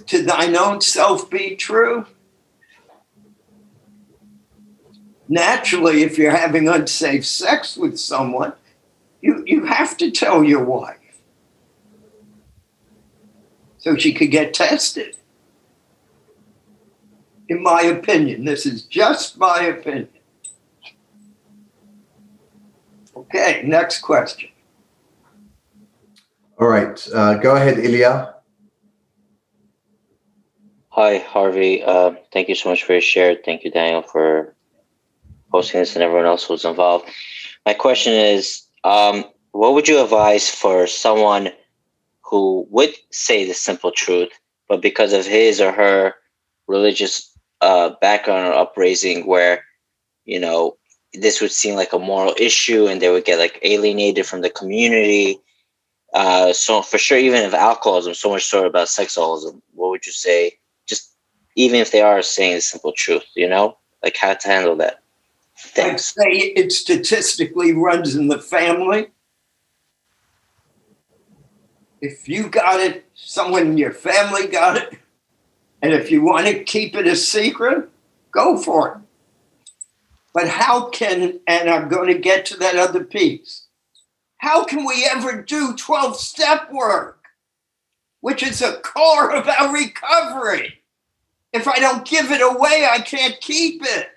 [0.06, 2.06] To thine own self be true.
[5.26, 8.52] Naturally, if you're having unsafe sex with someone,
[9.22, 10.98] you, you have to tell your wife
[13.78, 15.16] so she could get tested.
[17.48, 20.08] In my opinion, this is just my opinion.
[23.16, 24.48] Okay, next question.
[26.58, 28.34] All right, uh, go ahead, Ilya.
[30.88, 31.82] Hi, Harvey.
[31.82, 33.36] Uh, thank you so much for your share.
[33.44, 34.54] Thank you, Daniel, for
[35.50, 37.08] hosting this and everyone else who's involved.
[37.66, 41.50] My question is um, what would you advise for someone
[42.22, 44.30] who would say the simple truth,
[44.68, 46.14] but because of his or her
[46.66, 49.64] religious uh, background or upraising, where
[50.24, 50.76] you know
[51.12, 54.50] this would seem like a moral issue, and they would get like alienated from the
[54.50, 55.38] community.
[56.12, 60.12] Uh, so for sure, even if alcoholism, so much so about sexaholism, what would you
[60.12, 60.52] say?
[60.86, 61.14] Just
[61.56, 65.02] even if they are saying the simple truth, you know, like how to handle that.
[65.56, 66.14] Thanks.
[66.18, 69.08] I'd say it statistically runs in the family.
[72.00, 74.98] If you got it, someone in your family got it,
[75.84, 77.90] and if you want to keep it a secret,
[78.32, 78.98] go for it.
[80.32, 83.66] But how can, and I'm going to get to that other piece,
[84.38, 87.26] how can we ever do 12 step work,
[88.22, 90.80] which is a core of our recovery?
[91.52, 94.08] If I don't give it away, I can't keep it.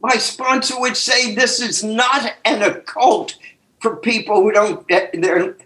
[0.00, 3.36] my sponsor would say this is not an occult
[3.80, 5.56] for people who don't eh, their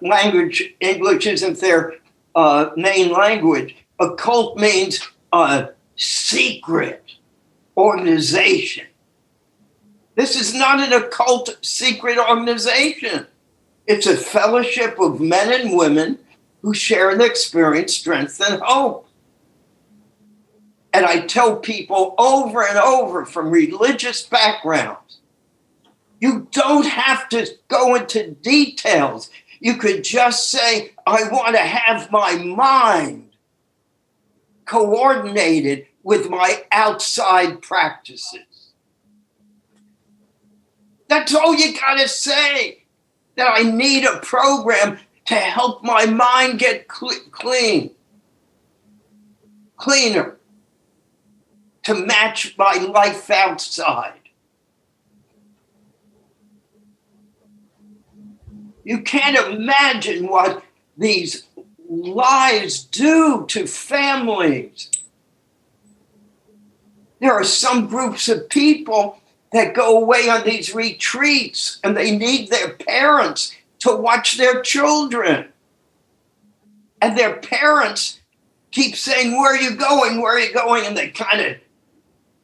[0.00, 1.94] language english isn't their
[2.34, 3.76] uh, main language.
[3.98, 5.00] Occult means
[5.32, 7.02] a secret
[7.76, 8.86] organization.
[10.14, 13.26] This is not an occult secret organization.
[13.86, 16.18] It's a fellowship of men and women
[16.62, 19.08] who share the experience strength and hope.
[20.92, 25.08] And I tell people over and over from religious backgrounds
[26.20, 29.30] you don't have to go into details.
[29.60, 33.30] You could just say, I want to have my mind
[34.64, 38.72] coordinated with my outside practices.
[41.08, 42.84] That's all you got to say.
[43.36, 47.92] That I need a program to help my mind get cl- clean,
[49.76, 50.38] cleaner
[51.84, 54.17] to match my life outside.
[58.88, 60.64] You can't imagine what
[60.96, 61.46] these
[61.90, 64.90] lies do to families.
[67.20, 69.20] There are some groups of people
[69.52, 75.48] that go away on these retreats and they need their parents to watch their children.
[77.02, 78.20] And their parents
[78.70, 80.22] keep saying, Where are you going?
[80.22, 80.86] Where are you going?
[80.86, 81.56] And they kind of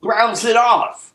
[0.03, 1.14] browse it off.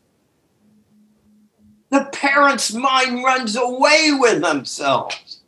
[1.90, 5.42] The parent's mind runs away with themselves.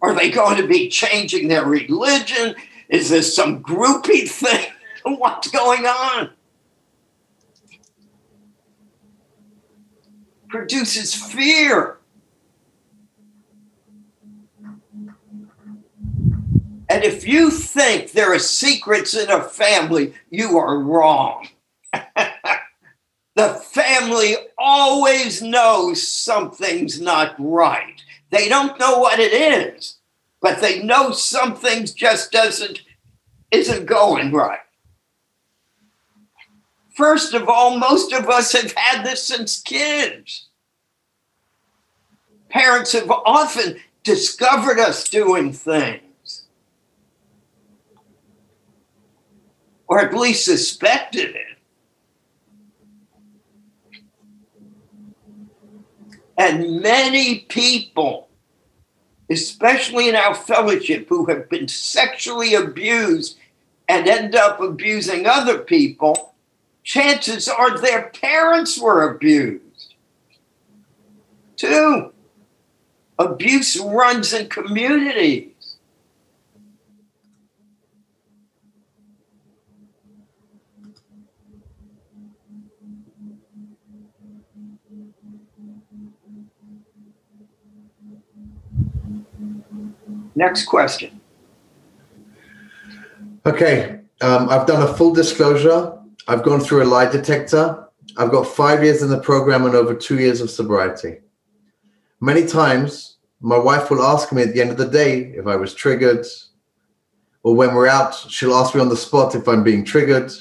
[0.00, 2.54] Are they going to be changing their religion?
[2.88, 4.70] Is this some groupie thing?
[5.04, 6.30] What's going on?
[10.48, 11.98] Produces fear.
[16.88, 21.48] And if you think there are secrets in a family, you are wrong.
[23.36, 28.02] the family always knows something's not right.
[28.30, 29.98] They don't know what it is,
[30.40, 32.80] but they know something just doesn't
[33.52, 34.58] isn't going right.
[36.94, 40.48] First of all, most of us have had this since kids.
[42.48, 46.46] Parents have often discovered us doing things,
[49.86, 51.55] or at least suspected it.
[56.38, 58.28] And many people,
[59.30, 63.38] especially in our fellowship, who have been sexually abused
[63.88, 66.34] and end up abusing other people,
[66.84, 69.94] chances are their parents were abused.
[71.56, 72.12] Two,
[73.18, 75.55] abuse runs in communities.
[90.36, 91.18] Next question.
[93.46, 95.98] Okay, um, I've done a full disclosure.
[96.28, 97.88] I've gone through a lie detector.
[98.18, 101.18] I've got five years in the program and over two years of sobriety.
[102.20, 105.56] Many times, my wife will ask me at the end of the day if I
[105.56, 106.26] was triggered,
[107.42, 110.32] or when we're out, she'll ask me on the spot if I'm being triggered.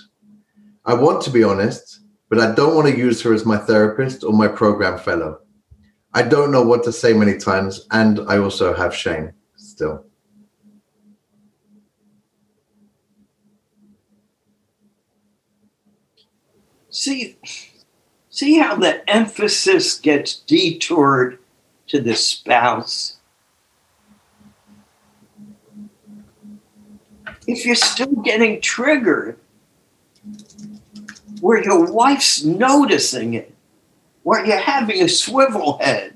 [0.84, 4.26] I want to be honest, but I don't want to use her as my therapist
[4.26, 5.39] or my program fellow.
[6.14, 9.34] I don't know what to say many times, and I also have shame
[9.76, 10.05] still.
[16.89, 17.38] See,
[18.30, 21.39] see how the emphasis gets detoured
[21.88, 23.17] to the spouse.
[27.47, 29.38] If you're still getting triggered,
[31.41, 33.53] where your wife's noticing it,
[34.23, 36.14] where you're having a swivel head,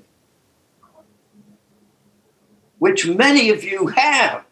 [2.80, 4.44] which many of you have.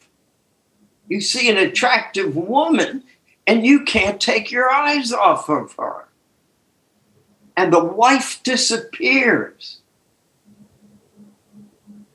[1.09, 3.03] You see an attractive woman
[3.47, 6.07] and you can't take your eyes off of her.
[7.57, 9.81] And the wife disappears.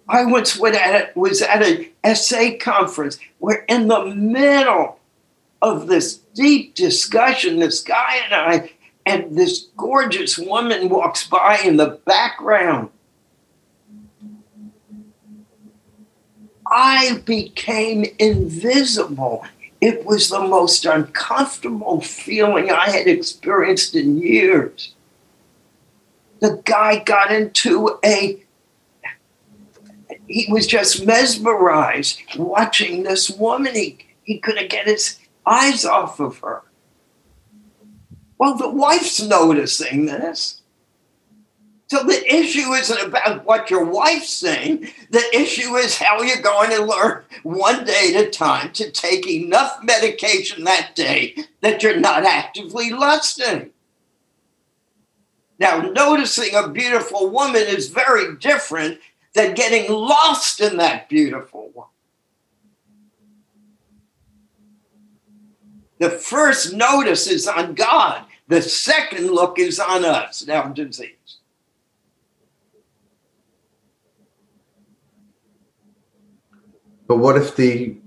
[0.08, 5.00] I once went at, was at an SA conference where, in the middle
[5.64, 8.72] of this deep discussion, this guy and I,
[9.06, 12.90] and this gorgeous woman walks by in the background.
[16.76, 19.46] I became invisible.
[19.80, 24.96] It was the most uncomfortable feeling I had experienced in years.
[26.40, 28.40] The guy got into a
[30.28, 33.76] he was just mesmerized watching this woman.
[33.76, 36.64] He, he couldn't get his eyes off of her.
[38.40, 40.63] Well, the wife's noticing this.
[41.94, 44.88] So the issue isn't about what your wife's saying.
[45.12, 49.30] The issue is how you're going to learn one day at a time to take
[49.30, 53.70] enough medication that day that you're not actively lusting.
[55.60, 58.98] Now, noticing a beautiful woman is very different
[59.36, 61.92] than getting lost in that beautiful woman.
[66.00, 68.26] The first notice is on God.
[68.48, 71.23] The second look is on us, now disease.
[77.08, 77.98] But what if the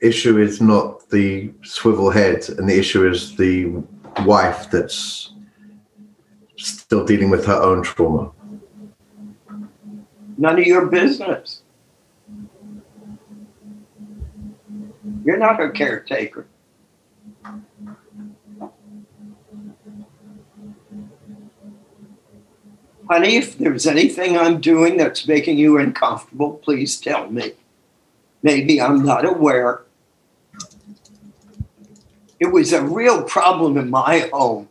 [0.00, 3.82] issue is not the swivel head and the issue is the
[4.24, 5.32] wife that's
[6.56, 8.30] still dealing with her own trauma?
[10.38, 11.62] None of your business.
[15.24, 16.46] You're not her caretaker.
[23.08, 27.52] Honey, if there's anything I'm doing that's making you uncomfortable, please tell me.
[28.46, 29.82] Maybe I'm not aware.
[32.38, 34.68] It was a real problem in my home.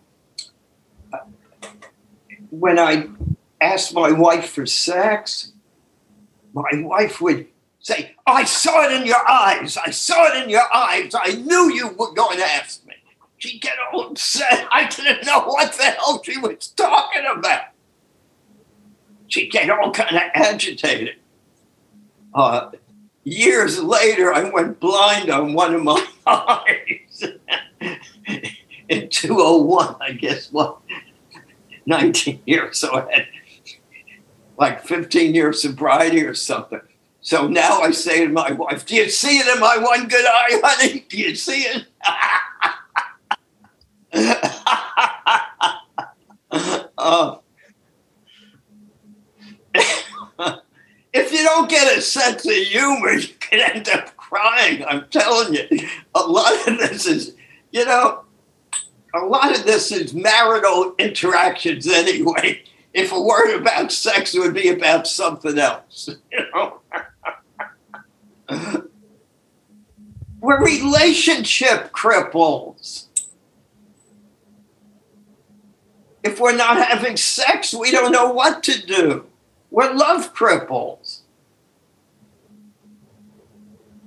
[2.52, 3.10] When I
[3.60, 5.52] asked my wife for sex,
[6.54, 7.48] my wife would
[7.80, 9.76] say, I saw it in your eyes.
[9.76, 11.14] I saw it in your eyes.
[11.14, 12.94] I knew you were going to ask me.
[13.40, 14.70] She'd get all upset.
[14.72, 17.66] I didn't know what the hell she was talking about.
[19.28, 21.18] She'd get all kind of agitated.
[22.34, 22.72] Uh,
[23.26, 27.24] years later, I went blind on one of my eyes
[28.88, 30.80] in 201, I guess, what,
[31.86, 32.78] 19 years.
[32.78, 33.28] So I had
[34.58, 36.80] like 15 years sobriety or something.
[37.22, 40.26] So now I say to my wife, Do you see it in my one good
[40.26, 41.06] eye, honey?
[41.10, 41.88] Do you see it?
[46.98, 47.38] uh,
[51.16, 54.84] if you don't get a sense of humor, you can end up crying.
[54.86, 55.88] I'm telling you.
[56.14, 57.36] A lot of this is,
[57.72, 58.26] you know,
[59.14, 62.62] a lot of this is marital interactions anyway.
[62.94, 66.10] If a word about sex, it would be about something else.
[66.32, 66.82] You know?
[70.42, 73.06] We're relationship cripples.
[76.24, 79.26] If we're not having sex, we don't know what to do.
[79.76, 81.24] We're love cripples.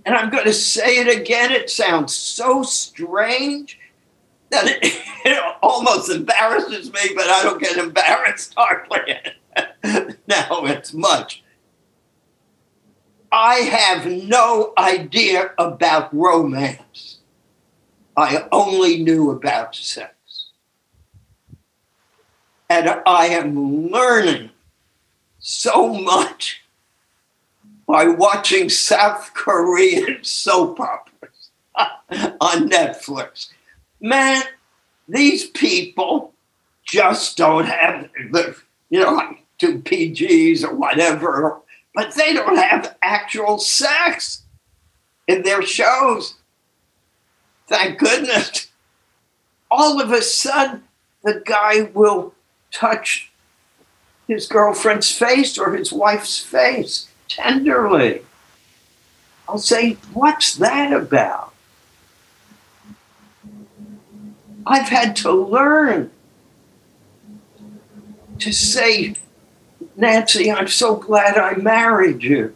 [0.06, 1.52] And I'm going to say it again.
[1.52, 3.78] It sounds so strange
[4.48, 4.78] that it,
[5.26, 9.16] it almost embarrasses me, but I don't get embarrassed hardly.
[10.26, 11.44] now it's much.
[13.30, 17.18] I have no idea about romance.
[18.16, 20.14] I only knew about sex.
[22.70, 24.52] And I am learning
[25.48, 26.62] so much
[27.86, 33.48] by watching South Korean soap operas on Netflix.
[33.98, 34.42] Man,
[35.08, 36.34] these people
[36.84, 38.54] just don't have the,
[38.90, 41.58] you know, like two PGs or whatever,
[41.94, 44.42] but they don't have actual sex
[45.26, 46.34] in their shows.
[47.68, 48.68] Thank goodness.
[49.70, 50.84] All of a sudden,
[51.24, 52.34] the guy will
[52.70, 53.32] touch
[54.28, 58.22] his girlfriend's face or his wife's face tenderly.
[59.48, 61.54] I'll say, What's that about?
[64.66, 66.10] I've had to learn
[68.38, 69.14] to say,
[69.96, 72.54] Nancy, I'm so glad I married you.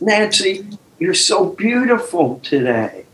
[0.00, 0.66] Nancy,
[0.98, 3.06] you're so beautiful today.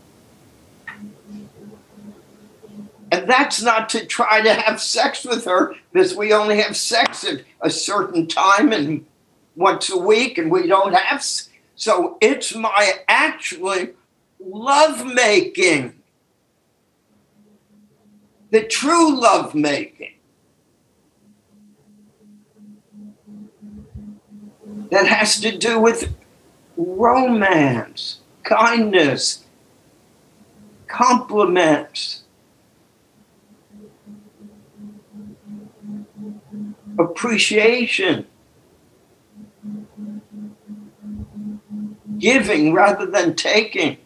[3.11, 7.23] And that's not to try to have sex with her because we only have sex
[7.23, 9.05] at a certain time and
[9.55, 11.23] once a week and we don't have.
[11.75, 13.91] So it's my actually
[14.39, 15.93] love making,
[18.49, 20.09] the true love making.
[24.89, 26.13] That has to do with
[26.75, 29.45] romance, kindness,
[30.87, 32.22] compliments
[36.99, 38.27] appreciation,
[42.17, 43.97] giving rather than taking,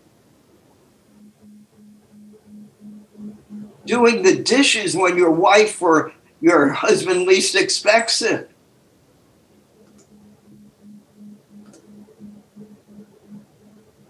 [3.85, 8.51] doing the dishes when your wife or your husband least expects it.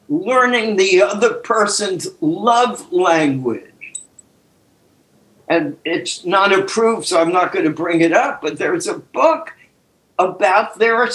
[0.09, 3.66] Learning the other person's love language
[5.48, 8.41] and it's not approved, so I'm not going to bring it up.
[8.41, 9.54] But there's a book
[10.20, 11.10] about their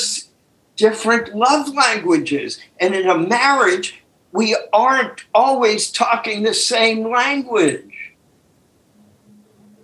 [0.76, 4.02] different love languages, and in a marriage,
[4.32, 8.14] we aren't always talking the same language.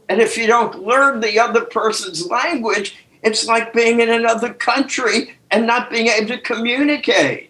[0.09, 5.37] And if you don't learn the other person's language, it's like being in another country
[5.51, 7.48] and not being able to communicate.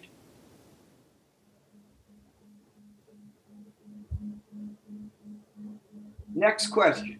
[6.35, 7.19] Next question.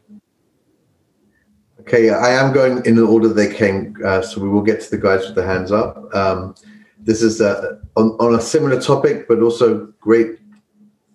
[1.81, 4.91] Okay, I am going in the order they came, uh, so we will get to
[4.91, 6.13] the guys with the hands up.
[6.13, 6.55] Um,
[6.99, 10.39] this is uh, on, on a similar topic, but also great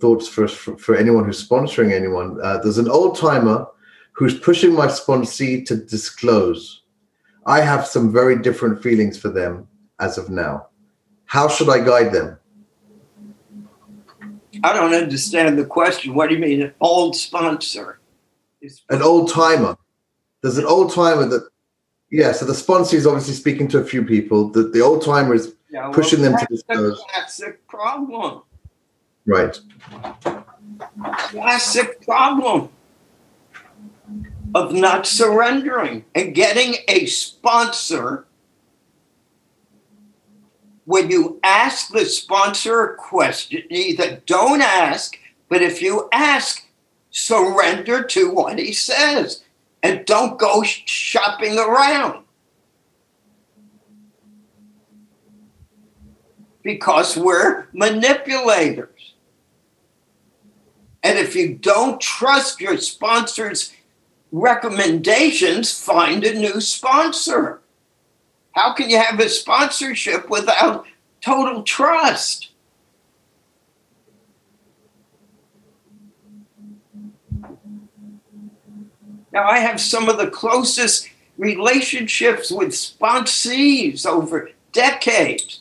[0.01, 2.41] thoughts for, for, for anyone who's sponsoring anyone.
[2.43, 3.67] Uh, there's an old timer
[4.13, 6.83] who's pushing my sponsee to disclose.
[7.47, 9.69] I have some very different feelings for them
[10.01, 10.69] as of now.
[11.27, 12.39] How should I guide them?
[14.65, 16.15] I don't understand the question.
[16.15, 17.99] What do you mean, an old sponsor?
[18.89, 19.77] An old timer.
[20.41, 21.51] There's an old timer that,
[22.11, 22.33] yeah.
[22.33, 24.49] So the sponsor is obviously speaking to a few people.
[24.49, 26.99] The the old timer is yeah, well, pushing them to disclose.
[27.11, 28.41] classic problem.
[29.27, 29.61] Right.
[31.29, 32.71] Classic problem
[34.55, 38.27] of not surrendering and getting a sponsor
[40.85, 45.19] when you ask the sponsor a question, either don't ask,
[45.49, 46.67] but if you ask,
[47.11, 49.45] surrender to what he says
[49.83, 52.25] and don't go shopping around.
[56.63, 59.15] Because we're manipulators.
[61.03, 63.73] And if you don't trust your sponsor's
[64.33, 67.61] recommendations, find a new sponsor.
[68.55, 70.87] How can you have a sponsorship without
[71.21, 72.51] total trust?
[79.33, 85.61] Now, I have some of the closest relationships with sponsees over decades.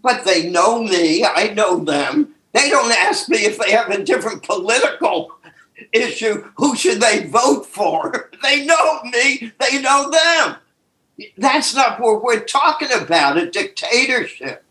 [0.00, 2.36] But they know me, I know them.
[2.52, 5.32] They don't ask me if they have a different political
[5.92, 8.30] issue, who should they vote for?
[8.44, 10.56] They know me, they know them.
[11.36, 14.64] That's not what we're talking about a dictatorship.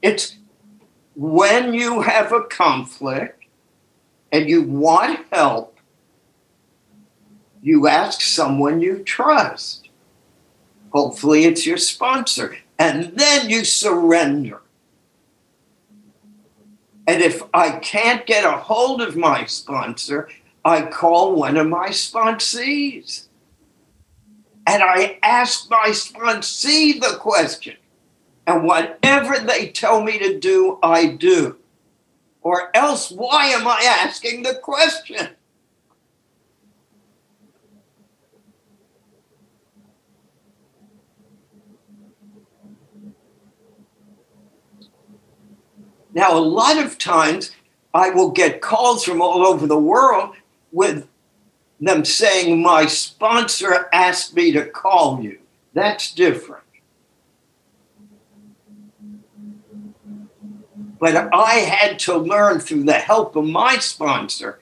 [0.00, 0.36] It's
[1.14, 3.44] when you have a conflict
[4.32, 5.78] and you want help,
[7.62, 9.88] you ask someone you trust.
[10.90, 12.56] Hopefully, it's your sponsor.
[12.78, 14.60] And then you surrender.
[17.06, 20.28] And if I can't get a hold of my sponsor,
[20.64, 23.26] I call one of my sponsees
[24.66, 27.76] and I ask my sponsee the question.
[28.46, 31.56] And whatever they tell me to do, I do.
[32.40, 35.28] Or else, why am I asking the question?
[46.14, 47.52] Now, a lot of times
[47.94, 50.34] I will get calls from all over the world
[50.70, 51.08] with
[51.82, 55.38] them saying, My sponsor asked me to call you.
[55.74, 56.62] That's different.
[61.00, 64.60] But I had to learn through the help of my sponsor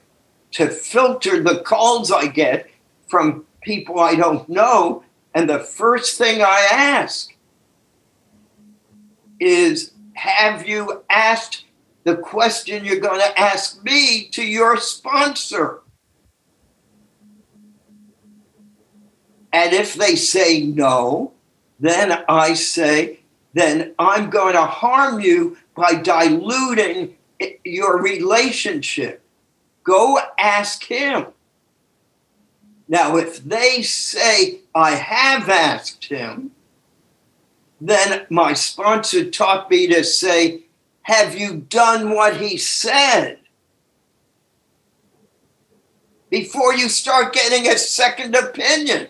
[0.53, 2.67] to filter the calls I get
[3.07, 5.03] from people I don't know.
[5.35, 7.35] And the first thing I ask
[9.39, 11.65] is Have you asked
[12.03, 15.80] the question you're going to ask me to your sponsor?
[19.53, 21.33] And if they say no,
[21.79, 23.19] then I say,
[23.53, 27.17] then I'm going to harm you by diluting
[27.63, 29.23] your relationship.
[29.83, 31.27] Go ask him.
[32.87, 36.51] Now, if they say, I have asked him,
[37.79, 40.65] then my sponsor taught me to say,
[41.03, 43.39] Have you done what he said?
[46.29, 49.07] Before you start getting a second opinion.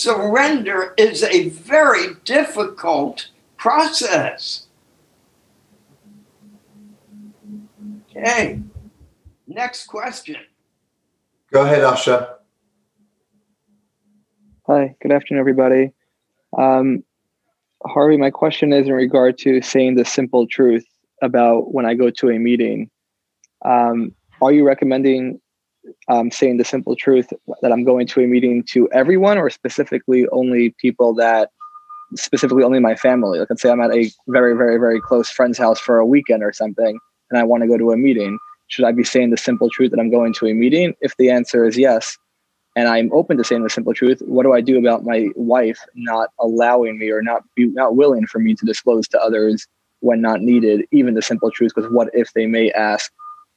[0.00, 3.28] Surrender is a very difficult
[3.58, 4.66] process.
[8.10, 8.60] Okay,
[9.46, 10.36] next question.
[11.52, 12.34] Go ahead, Asha.
[14.66, 15.92] Hi, good afternoon, everybody.
[16.56, 17.04] Um,
[17.84, 20.86] Harvey, my question is in regard to saying the simple truth
[21.22, 22.90] about when I go to a meeting.
[23.64, 25.40] Um, are you recommending
[26.08, 30.26] um, saying the simple truth that I'm going to a meeting to everyone or specifically
[30.28, 31.50] only people that
[32.16, 33.38] specifically only my family.
[33.38, 36.42] Like let's say I'm at a very, very, very close friend's house for a weekend
[36.42, 36.98] or something
[37.30, 38.38] and I want to go to a meeting.
[38.68, 40.94] Should I be saying the simple truth that I'm going to a meeting?
[41.00, 42.18] If the answer is yes,
[42.76, 45.80] and I'm open to saying the simple truth, what do I do about my wife
[45.94, 49.66] not allowing me or not be not willing for me to disclose to others
[50.00, 51.72] when not needed, even the simple truth?
[51.74, 53.12] Because what if they may ask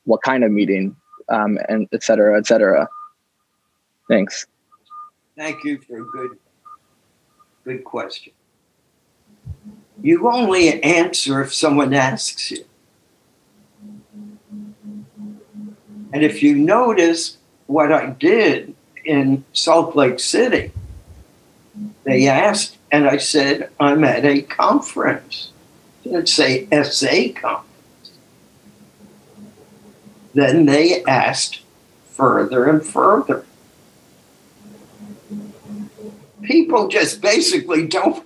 [0.06, 0.96] what kind of meeting
[1.30, 2.88] um, and et cetera, et cetera.
[4.10, 4.46] Thanks.
[5.38, 6.38] Thank you for a good,
[7.64, 8.34] good question.
[10.02, 12.66] You only answer if someone asks you.
[16.14, 20.72] And if you notice what I did in Salt Lake City,
[22.04, 25.52] they asked, and I said, I'm at a conference.
[26.02, 27.73] I didn't say SA conference.
[30.34, 31.62] Then they asked
[32.06, 33.46] further and further.
[36.42, 38.26] People just basically don't,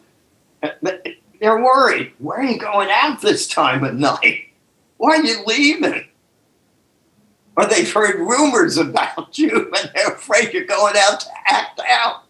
[0.82, 2.14] they're worried.
[2.20, 4.50] Where are you going out this time of night?
[4.98, 6.06] Why are you leaving?
[7.56, 12.24] Or they've heard rumors about you and they're afraid you're going out to act out.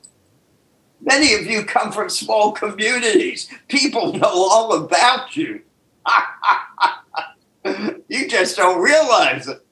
[1.01, 3.49] Many of you come from small communities.
[3.67, 5.61] People know all about you.
[8.07, 9.63] you just don't realize it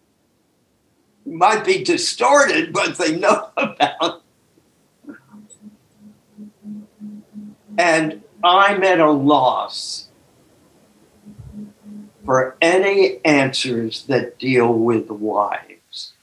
[1.25, 4.21] might be distorted, but they know about.
[7.77, 10.07] And I'm at a loss
[12.25, 16.13] for any answers that deal with wives.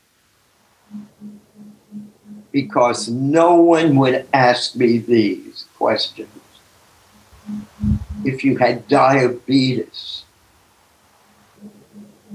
[2.50, 6.28] Because no one would ask me these questions.
[8.24, 10.24] If you had diabetes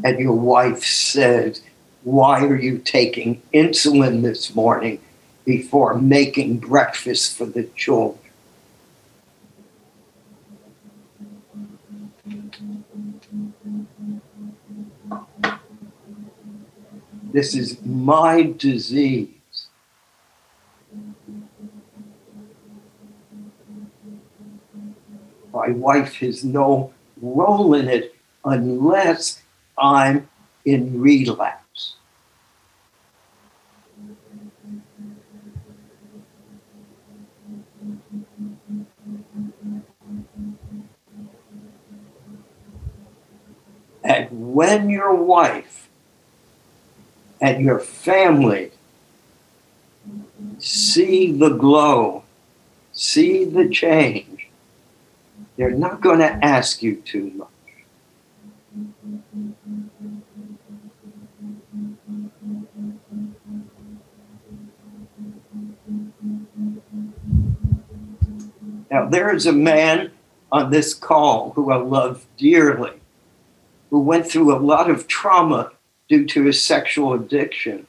[0.04, 1.60] and your wife said,
[2.08, 4.98] why are you taking insulin this morning
[5.44, 8.18] before making breakfast for the children?
[17.34, 19.68] This is my disease.
[25.52, 29.42] My wife has no role in it unless
[29.78, 30.30] I'm
[30.64, 31.67] in relapse.
[44.08, 45.90] And when your wife
[47.42, 48.72] and your family
[50.60, 52.24] see the glow,
[52.94, 54.48] see the change,
[55.58, 57.50] they're not going to ask you too much.
[68.90, 70.12] Now, there is a man
[70.50, 72.94] on this call who I love dearly
[73.90, 75.72] who went through a lot of trauma
[76.08, 77.88] due to his sexual addiction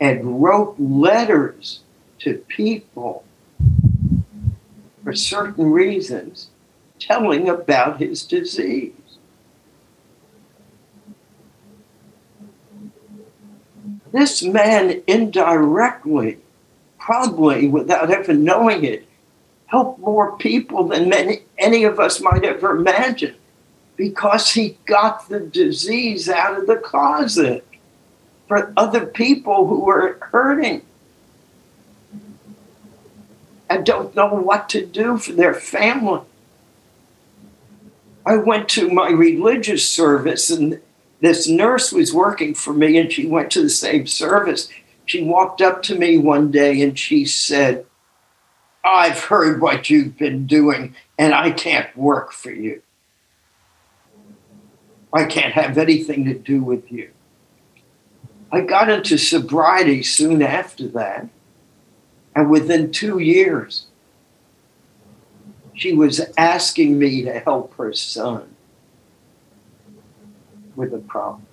[0.00, 1.80] and wrote letters
[2.18, 3.24] to people
[5.02, 6.50] for certain reasons,
[6.98, 8.92] telling about his disease.
[14.12, 16.38] This man indirectly,
[16.98, 19.06] probably without ever knowing it,
[19.66, 23.34] helped more people than many, any of us might ever imagine
[23.96, 27.66] because he got the disease out of the closet
[28.48, 30.82] for other people who were hurting
[33.70, 36.20] and don't know what to do for their family.
[38.26, 40.80] I went to my religious service, and
[41.20, 44.68] this nurse was working for me, and she went to the same service.
[45.06, 47.84] She walked up to me one day and she said,
[48.82, 52.82] I've heard what you've been doing, and I can't work for you.
[55.14, 57.10] I can't have anything to do with you.
[58.50, 61.28] I got into sobriety soon after that.
[62.36, 63.86] And within two years,
[65.72, 68.54] she was asking me to help her son
[70.76, 71.46] with a problem.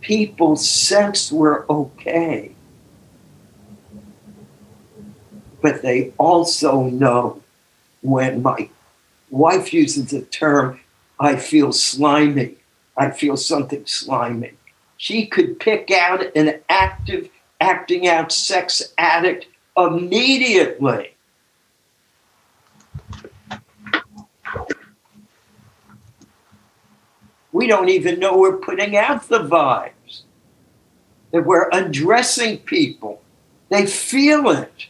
[0.00, 2.55] People sense we're okay,
[5.66, 7.42] but they also know
[8.00, 8.70] when my
[9.30, 10.78] wife uses the term,
[11.18, 12.56] I feel slimy
[12.96, 14.52] I feel something slimy.
[14.96, 17.28] She could pick out an active,
[17.60, 19.46] acting out sex addict
[19.76, 21.14] immediately.
[27.52, 30.22] We don't even know we're putting out the vibes,
[31.32, 33.20] that we're undressing people.
[33.68, 34.86] They feel it.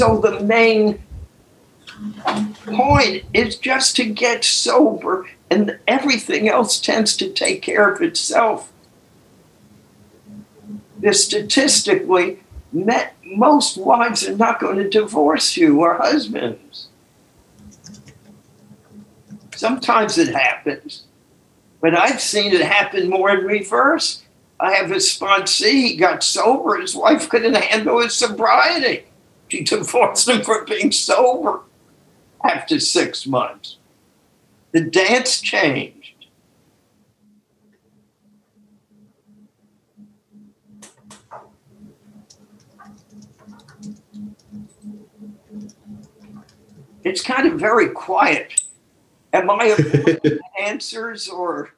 [0.00, 1.02] So the main
[2.64, 8.72] point is just to get sober, and everything else tends to take care of itself.
[10.96, 12.42] This statistically,
[13.22, 16.88] most wives are not going to divorce you or husbands.
[19.54, 21.02] Sometimes it happens,
[21.82, 24.22] but I've seen it happen more in reverse.
[24.58, 29.04] I have a sponsee, he got sober, his wife couldn't handle his sobriety.
[29.50, 31.62] She divorced him for being sober
[32.44, 33.78] after six months.
[34.70, 35.96] The dance changed.
[47.02, 48.62] It's kind of very quiet.
[49.32, 49.76] Am I
[50.60, 51.70] answers or?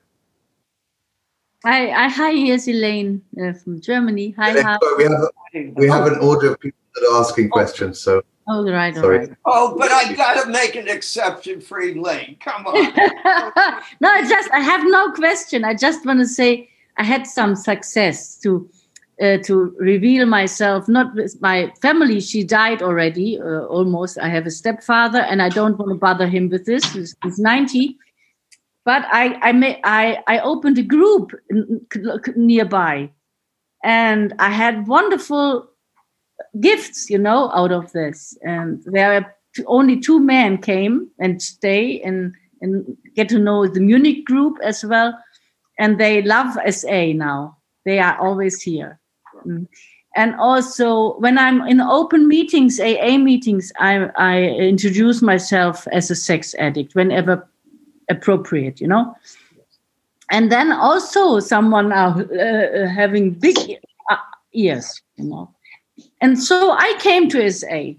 [1.64, 4.34] Hi, I, hi, here's Elaine uh, from Germany.
[4.36, 4.78] Hi, hi.
[4.98, 8.92] We have, we have an order of people that are asking questions, so Oh, right,
[8.94, 9.18] Sorry.
[9.18, 9.36] all right.
[9.46, 12.36] Oh, but I gotta make an exception for Elaine.
[12.40, 12.74] Come on.
[14.00, 15.64] no, it's just I have no question.
[15.64, 18.68] I just want to say I had some success to
[19.22, 20.88] uh, to reveal myself.
[20.88, 24.18] Not with my family; she died already, uh, almost.
[24.18, 26.84] I have a stepfather, and I don't want to bother him with this.
[26.92, 27.96] He's, he's ninety,
[28.84, 33.08] but I I may, I I opened a group n- n- nearby,
[33.84, 35.68] and I had wonderful
[36.60, 38.36] gifts, you know, out of this.
[38.42, 39.34] And there are
[39.66, 44.84] only two men came and stay and and get to know the Munich group as
[44.84, 45.18] well.
[45.78, 47.58] And they love SA now.
[47.84, 49.00] They are always here.
[49.44, 49.66] Mm.
[50.14, 56.14] And also, when I'm in open meetings, AA meetings, I, I introduce myself as a
[56.14, 57.48] sex addict whenever
[58.10, 59.16] appropriate, you know.
[60.30, 63.56] And then also, someone are uh, having big
[64.10, 64.16] uh,
[64.52, 65.52] ears, you know
[66.22, 67.98] and so I came to SA, you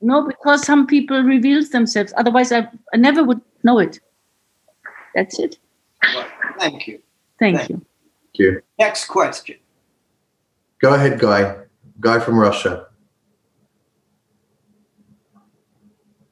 [0.00, 2.14] know, because some people revealed themselves.
[2.16, 3.98] Otherwise, I, I never would know it.
[5.16, 5.58] That's it.
[6.58, 7.00] Thank you.
[7.40, 7.76] Thank, Thank you.
[7.76, 8.62] Thank you.
[8.78, 9.56] Next question.
[10.80, 11.56] Go ahead, Guy.
[11.98, 12.86] Guy from Russia.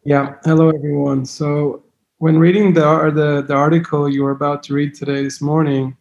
[0.04, 1.26] Yeah, hello everyone.
[1.26, 1.82] So
[2.18, 5.96] when reading the, the the article you were about to read today this morning,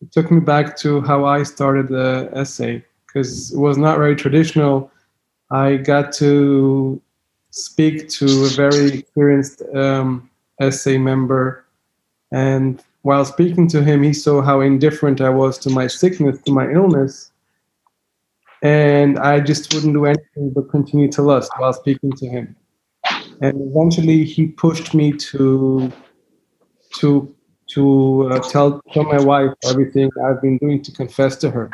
[0.00, 2.82] it took me back to how I started the essay
[3.14, 4.90] because it was not very traditional.
[5.50, 7.00] I got to
[7.50, 10.28] speak to a very experienced um,
[10.70, 11.64] SA member,
[12.32, 16.52] and while speaking to him, he saw how indifferent I was to my sickness, to
[16.52, 17.30] my illness,
[18.62, 22.56] and I just wouldn't do anything but continue to lust while speaking to him.
[23.40, 25.92] And eventually, he pushed me to
[26.96, 27.32] to
[27.68, 31.70] to uh, tell tell my wife everything I've been doing to confess to her.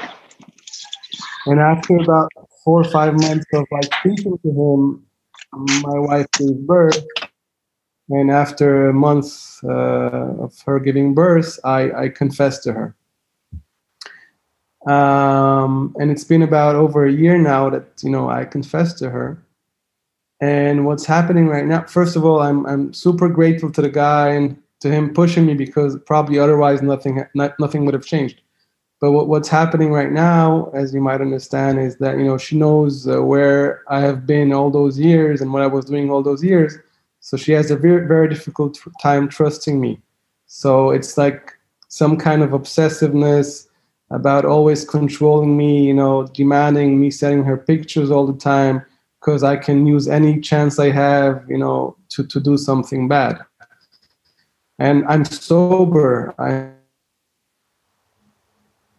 [1.47, 2.31] And after about
[2.65, 5.07] four or five months of like speaking to him,
[5.83, 7.03] my wife gave birth,
[8.11, 12.97] and after a month uh, of her giving birth, I, I confessed to her.
[14.93, 19.11] Um, and it's been about over a year now that you know I confessed to
[19.11, 19.43] her.
[20.41, 21.85] And what's happening right now?
[21.85, 25.55] First of all, I'm I'm super grateful to the guy and to him pushing me
[25.55, 28.41] because probably otherwise nothing not, nothing would have changed.
[29.01, 32.57] But what, what's happening right now, as you might understand, is that you know she
[32.57, 36.23] knows uh, where I have been all those years and what I was doing all
[36.23, 36.77] those years.
[37.21, 40.01] So she has a very very difficult time trusting me.
[40.47, 41.53] So it's like
[41.89, 43.67] some kind of obsessiveness
[44.11, 48.85] about always controlling me, you know, demanding me sending her pictures all the time
[49.21, 53.39] because I can use any chance I have, you know, to, to do something bad.
[54.79, 56.35] And I'm sober.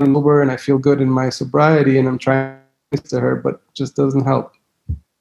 [0.01, 2.57] I'm sober and I feel good in my sobriety and I'm trying
[2.91, 4.53] to her, but just doesn't help.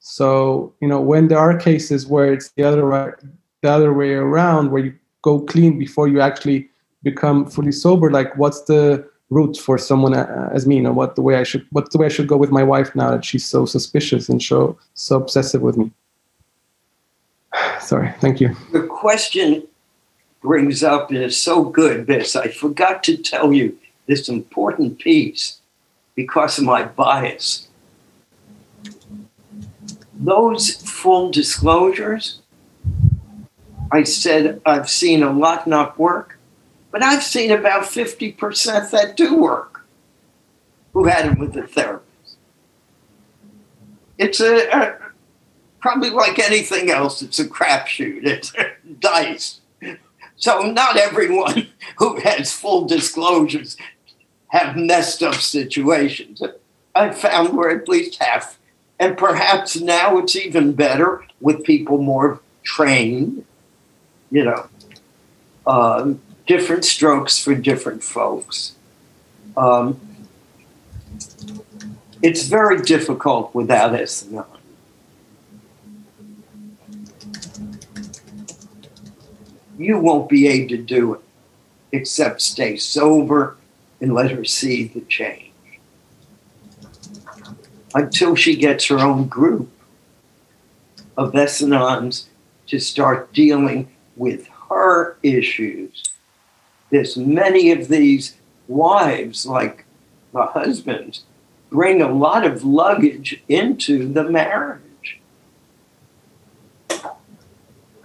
[0.00, 3.18] So, you know, when there are cases where it's the other
[3.62, 6.68] the other way around, where you go clean before you actually
[7.02, 10.76] become fully sober, like what's the route for someone uh, as me?
[10.76, 12.62] You know what the way i should what's the way i should go with my
[12.62, 15.90] wife now that she's so suspicious and so so obsessive with me?
[17.80, 18.56] Sorry thank you.
[18.72, 19.66] The question
[20.40, 23.76] brings up and is so good this i forgot to tell you
[24.10, 25.60] this important piece
[26.14, 27.68] because of my bias
[30.14, 32.42] those full disclosures
[33.90, 36.40] i said i've seen a lot not work
[36.90, 39.86] but I've seen about 50% that do work
[40.92, 42.36] who had it with the therapist.
[44.18, 44.98] It's a, a
[45.80, 48.26] probably like anything else, it's a crapshoot.
[48.26, 48.52] It's
[48.98, 49.60] dice.
[50.36, 53.76] So not everyone who has full disclosures
[54.50, 56.42] have messed up situations.
[56.94, 58.58] I found where at least half,
[58.98, 63.44] and perhaps now it's even better with people more trained,
[64.30, 64.68] you know.
[65.66, 68.74] Um, different strokes for different folks.
[69.56, 70.00] Um,
[72.22, 74.46] it's very difficult without S-Anon.
[79.78, 81.20] You won't be able to do it
[81.92, 83.56] except stay sober
[84.00, 85.52] and let her see the change.
[87.94, 89.70] Until she gets her own group
[91.16, 92.26] of S-Anons
[92.68, 96.10] to start dealing with her issues
[96.90, 98.36] There's many of these
[98.66, 99.84] wives, like
[100.32, 101.24] the husbands,
[101.70, 105.20] bring a lot of luggage into the marriage.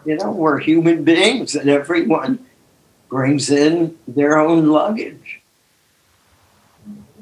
[0.06, 2.46] You know, we're human beings and everyone
[3.10, 5.42] brings in their own luggage.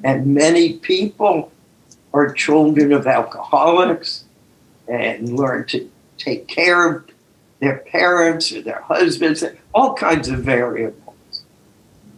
[0.04, 1.52] And many people
[2.14, 4.26] are children of alcoholics
[4.88, 7.10] and learn to take care of
[7.60, 9.44] their parents or their husbands,
[9.74, 11.44] all kinds of variables.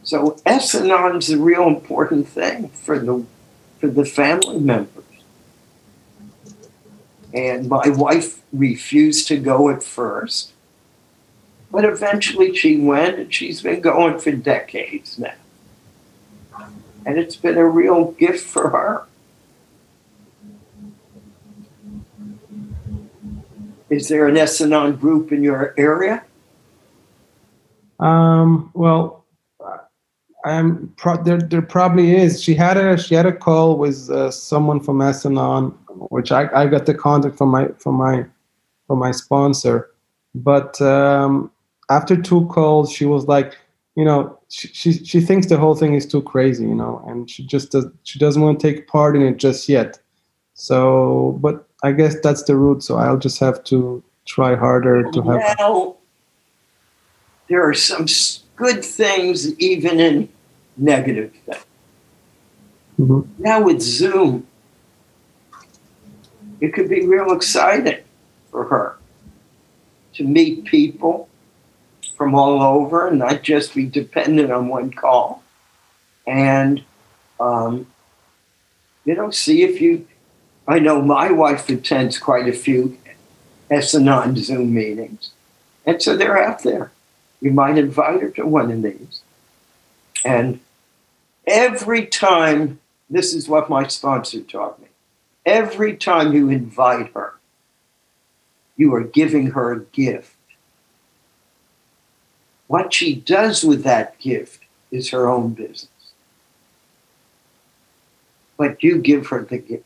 [0.03, 3.26] So S-Anon is a real important thing for the
[3.80, 5.03] for the family members.
[7.34, 10.53] And my wife refused to go at first,
[11.69, 15.34] but eventually she went, and she's been going for decades now.
[17.06, 19.06] And it's been a real gift for her.
[23.90, 26.23] Is there an S-Anon group in your area?
[27.99, 29.26] Um, well,
[30.45, 31.40] I'm pro- there.
[31.40, 32.41] There probably is.
[32.41, 35.72] She had a she had a call with uh, someone from S-Anon,
[36.10, 38.26] which I, I got the contact from my from my
[38.86, 39.90] from my sponsor.
[40.36, 41.52] But um,
[41.90, 43.57] after two calls, she was like,
[43.95, 47.30] you know, she, she she thinks the whole thing is too crazy, you know, and
[47.30, 49.99] she just does she doesn't want to take part in it just yet.
[50.53, 52.82] So, but I guess that's the route.
[52.82, 55.56] So I'll just have to try harder to have.
[55.60, 55.98] Well,
[57.49, 58.06] there are some
[58.56, 60.30] good things even in
[60.77, 61.65] negative things.
[62.98, 63.44] Mm-hmm.
[63.44, 64.48] Now with Zoom,
[66.61, 68.02] it could be real exciting
[68.52, 68.98] for her
[70.14, 71.27] to meet people
[72.15, 75.43] from all over and not just be dependent on one call.
[76.25, 76.83] And,
[77.39, 77.87] um,
[79.03, 80.07] you know, see if you,
[80.67, 82.97] I know my wife attends quite a few
[83.69, 85.31] S-Anon Zoom meetings.
[85.85, 86.91] And so they're out there.
[87.41, 89.21] You might invite her to one of these.
[90.23, 90.59] And
[91.45, 92.79] every time,
[93.09, 94.87] this is what my sponsor taught me
[95.45, 97.35] every time you invite her,
[98.75, 100.34] you are giving her a gift.
[102.67, 105.89] What she does with that gift is her own business.
[108.57, 109.85] But you give her the gift.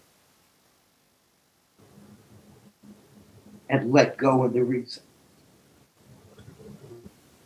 [3.70, 5.04] and let go of the reason.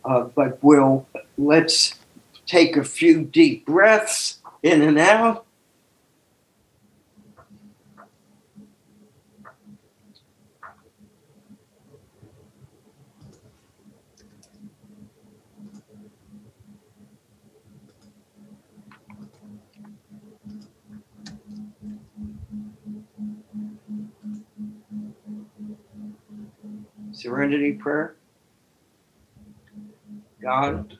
[0.04, 1.06] Uh, but we'll
[1.38, 1.94] let's
[2.46, 5.44] take a few deep breaths in and out.
[27.24, 28.16] Serenity prayer.
[30.42, 30.98] God,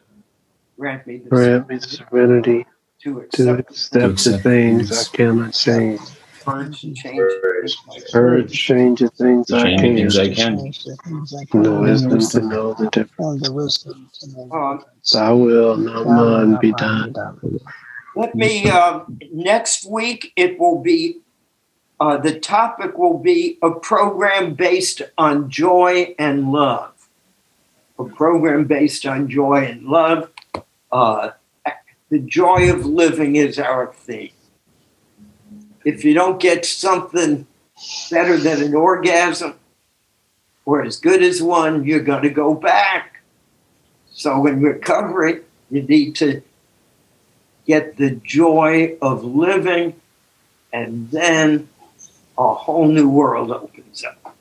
[0.79, 2.65] grant me the Grant me the serenity
[3.03, 6.01] to to accept accept the accept things I cannot change.
[6.43, 7.77] courage and change.
[8.11, 10.57] Courage change the things I Change can.
[10.57, 11.53] things I can.
[11.53, 13.85] And the wisdom to know the difference.
[14.51, 14.83] Um,
[15.13, 17.15] Thy will, not mine, be done.
[18.17, 21.21] Let me, uh, next week, it will be,
[22.05, 26.93] uh, the topic will be a program based on joy and love.
[27.99, 30.31] A program based on joy and love.
[30.93, 31.31] Uh,
[32.11, 34.33] the joy of living is our theme.
[35.87, 37.47] If you don't get something
[38.11, 39.55] better than an orgasm
[40.67, 43.23] or as good as one, you're going to go back.
[44.11, 45.41] So, in recovery,
[45.71, 46.43] you need to
[47.67, 49.99] get the joy of living,
[50.71, 51.71] and then
[52.39, 54.37] a whole new world opens up.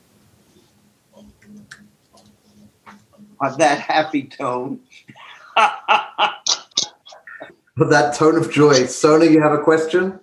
[3.39, 4.79] On that happy tone.
[7.75, 10.19] With that tone of joy, Sona, you have a question?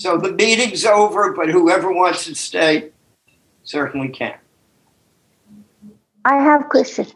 [0.00, 2.90] so the meeting's over, but whoever wants to stay
[3.64, 4.34] certainly can.
[6.24, 7.06] I have question.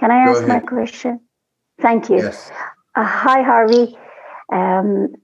[0.00, 1.20] Can I Go ask my question?
[1.82, 2.16] Thank you.
[2.16, 2.50] Yes.
[2.96, 3.94] Uh, hi, Harvey.
[4.50, 5.14] Um,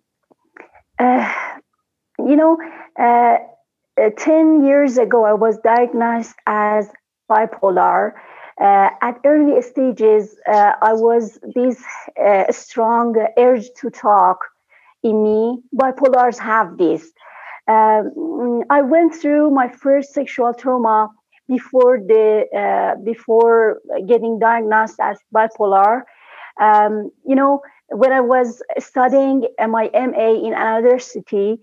[1.00, 1.32] uh,
[2.18, 2.58] you know,
[2.98, 3.38] uh,
[4.00, 6.90] uh, 10 years ago, I was diagnosed as
[7.30, 8.12] bipolar.
[8.60, 11.82] Uh, at early stages, uh, I was this
[12.50, 14.38] strong urge to talk
[15.02, 15.62] in me.
[15.74, 17.10] Bipolars have this.
[17.66, 21.08] Um, I went through my first sexual trauma
[21.48, 26.02] before the before getting diagnosed as bipolar.
[26.60, 31.60] Um, you know, when I was studying my MA in another city,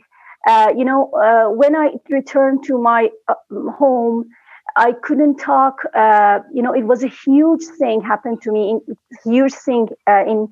[0.47, 3.33] uh, you know, uh, when I returned to my uh,
[3.71, 4.29] home,
[4.75, 5.81] I couldn't talk.
[5.93, 8.71] Uh, you know, it was a huge thing happened to me.
[8.71, 10.47] In, huge thing uh, in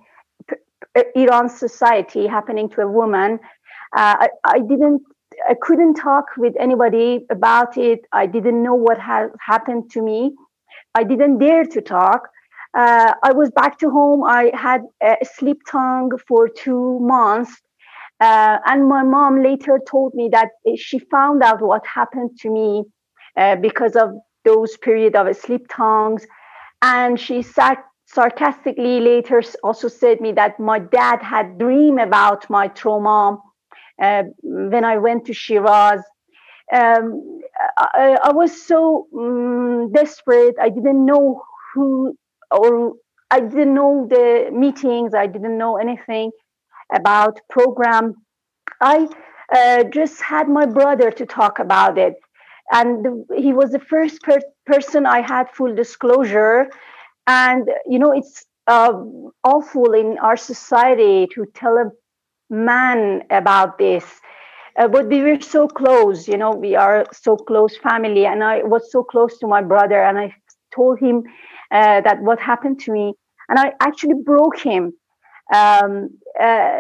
[1.15, 3.39] Iran society happening to a woman.
[3.95, 5.01] Uh, I, I didn't.
[5.49, 7.99] I couldn't talk with anybody about it.
[8.11, 10.33] I didn't know what had happened to me.
[10.93, 12.29] I didn't dare to talk.
[12.75, 14.23] Uh, I was back to home.
[14.23, 17.51] I had a sleep tongue for two months.
[18.19, 22.83] Uh, and my mom later told me that she found out what happened to me
[23.37, 24.09] uh, because of
[24.43, 26.25] those period of sleep tongues.
[26.81, 32.67] And she sat sarcastically later also said me that my dad had dream about my
[32.67, 33.37] trauma
[34.01, 36.01] uh, when I went to Shiraz.
[36.73, 37.41] Um,
[37.77, 40.55] I, I, was so um, desperate.
[40.59, 41.41] I didn't know
[41.73, 42.15] who
[42.51, 42.93] or
[43.31, 45.13] I didn't know the meetings.
[45.13, 46.31] I didn't know anything
[46.93, 48.15] about program.
[48.81, 49.07] I
[49.53, 52.15] uh, just had my brother to talk about it,
[52.71, 56.69] and he was the first per- person I had full disclosure.
[57.27, 58.93] And you know, it's uh,
[59.43, 61.91] awful in our society to tell a
[62.49, 64.05] man about this.
[64.77, 68.61] Uh, but we were so close, you know, we are so close family, and I
[68.63, 70.35] was so close to my brother, and I
[70.75, 71.23] told him
[71.75, 73.13] uh, that what happened to me,
[73.49, 74.93] and I actually broke him.
[75.53, 76.09] Um,
[76.41, 76.71] uh,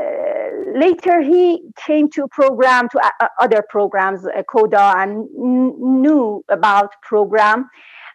[0.85, 6.89] later, he came to program, to uh, other programs, uh, CODA, and n- knew about
[7.03, 7.69] program.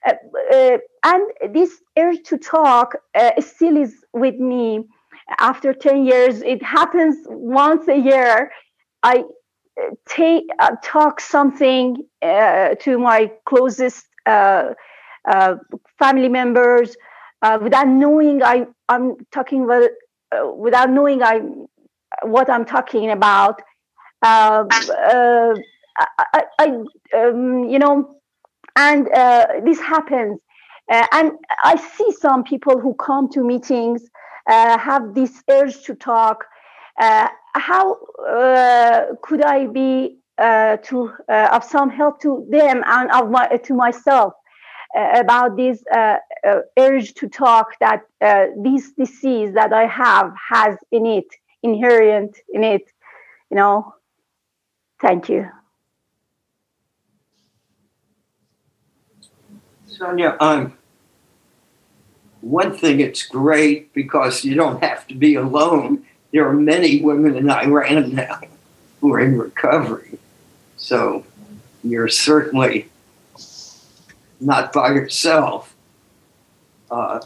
[0.07, 1.23] Uh, and
[1.57, 2.97] this urge to talk
[3.39, 4.85] still is with me
[5.39, 6.43] after 10 years.
[6.43, 8.51] It happens once a year.
[9.03, 9.25] I
[10.09, 14.71] take uh, talk something uh, to my closest uh,
[15.29, 15.57] Uh,
[15.99, 16.97] family members
[17.43, 19.91] uh, without knowing I I'm talking about
[20.33, 21.41] uh, without knowing I
[22.23, 23.61] what I'm talking about.
[24.23, 25.55] I,
[26.59, 26.67] I
[27.17, 28.17] um, you know,
[28.77, 29.07] and
[29.65, 30.41] this happens,
[30.89, 31.33] and
[31.65, 34.03] I see some people who come to meetings
[34.47, 36.45] have this urge to talk.
[36.99, 43.31] Uh, how uh, could I be uh, to of some help to them and of
[43.31, 44.35] my to myself
[44.93, 48.03] uh, about this uh, uh, urge to talk that
[48.57, 51.27] this disease that I have has in it,
[51.63, 52.91] inherent in it,
[53.51, 53.95] you know.
[55.01, 55.49] Thank you.
[59.87, 60.77] Sonia, um,
[62.41, 66.05] one thing it's great because you don't have to be alone.
[66.33, 68.41] There are many women in Iran now
[69.01, 70.19] who are in recovery.
[70.77, 71.25] So
[71.85, 72.89] you're certainly
[74.41, 75.77] not by yourself.
[76.91, 77.21] Uh,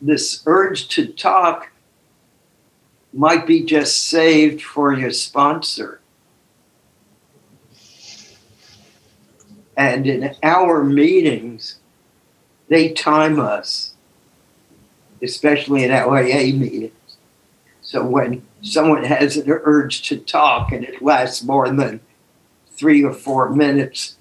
[0.00, 1.70] this urge to talk
[3.12, 6.00] might be just saved for your sponsor.
[9.76, 11.78] And in our meetings,
[12.68, 13.94] they time us,
[15.22, 16.92] especially in our meetings.
[17.82, 22.00] So when someone has an urge to talk and it lasts more than
[22.70, 24.16] three or four minutes,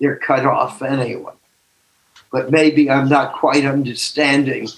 [0.00, 1.32] they're cut off anyway.
[2.32, 4.68] But maybe I'm not quite understanding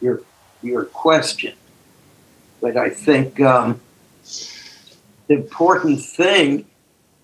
[0.00, 0.22] your
[0.62, 1.54] your question.
[2.60, 3.80] But I think um,
[5.26, 6.66] the important thing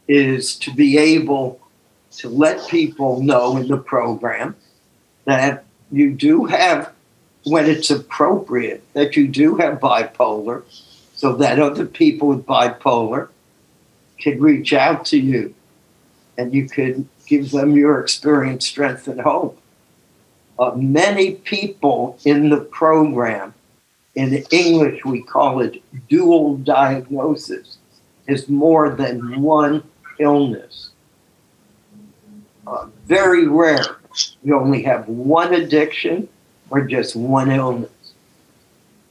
[0.09, 1.61] is to be able
[2.13, 4.57] to let people know in the program
[5.25, 6.93] that you do have,
[7.45, 10.63] when it's appropriate, that you do have bipolar,
[11.15, 13.29] so that other people with bipolar
[14.19, 15.55] can reach out to you
[16.39, 19.61] and you can give them your experience, strength, and hope.
[20.59, 23.53] Uh, many people in the program,
[24.15, 27.77] in English, we call it dual diagnosis,
[28.27, 29.83] is more than one
[30.19, 30.91] illness.
[32.67, 33.99] Uh, very rare.
[34.43, 36.29] You only have one addiction
[36.71, 37.91] or just one illness.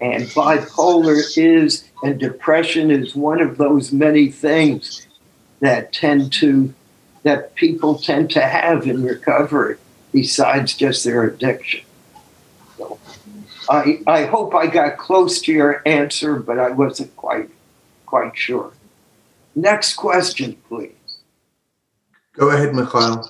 [0.01, 5.07] And bipolar is, and depression is one of those many things
[5.59, 6.73] that tend to,
[7.23, 9.77] that people tend to have in recovery
[10.15, 11.81] besides just their addiction.
[12.77, 12.97] So
[13.69, 17.49] I, I hope I got close to your answer, but I wasn't quite,
[18.05, 18.71] quite sure.
[19.55, 20.93] Next question, please.
[22.31, 23.29] Go ahead, Mikhail.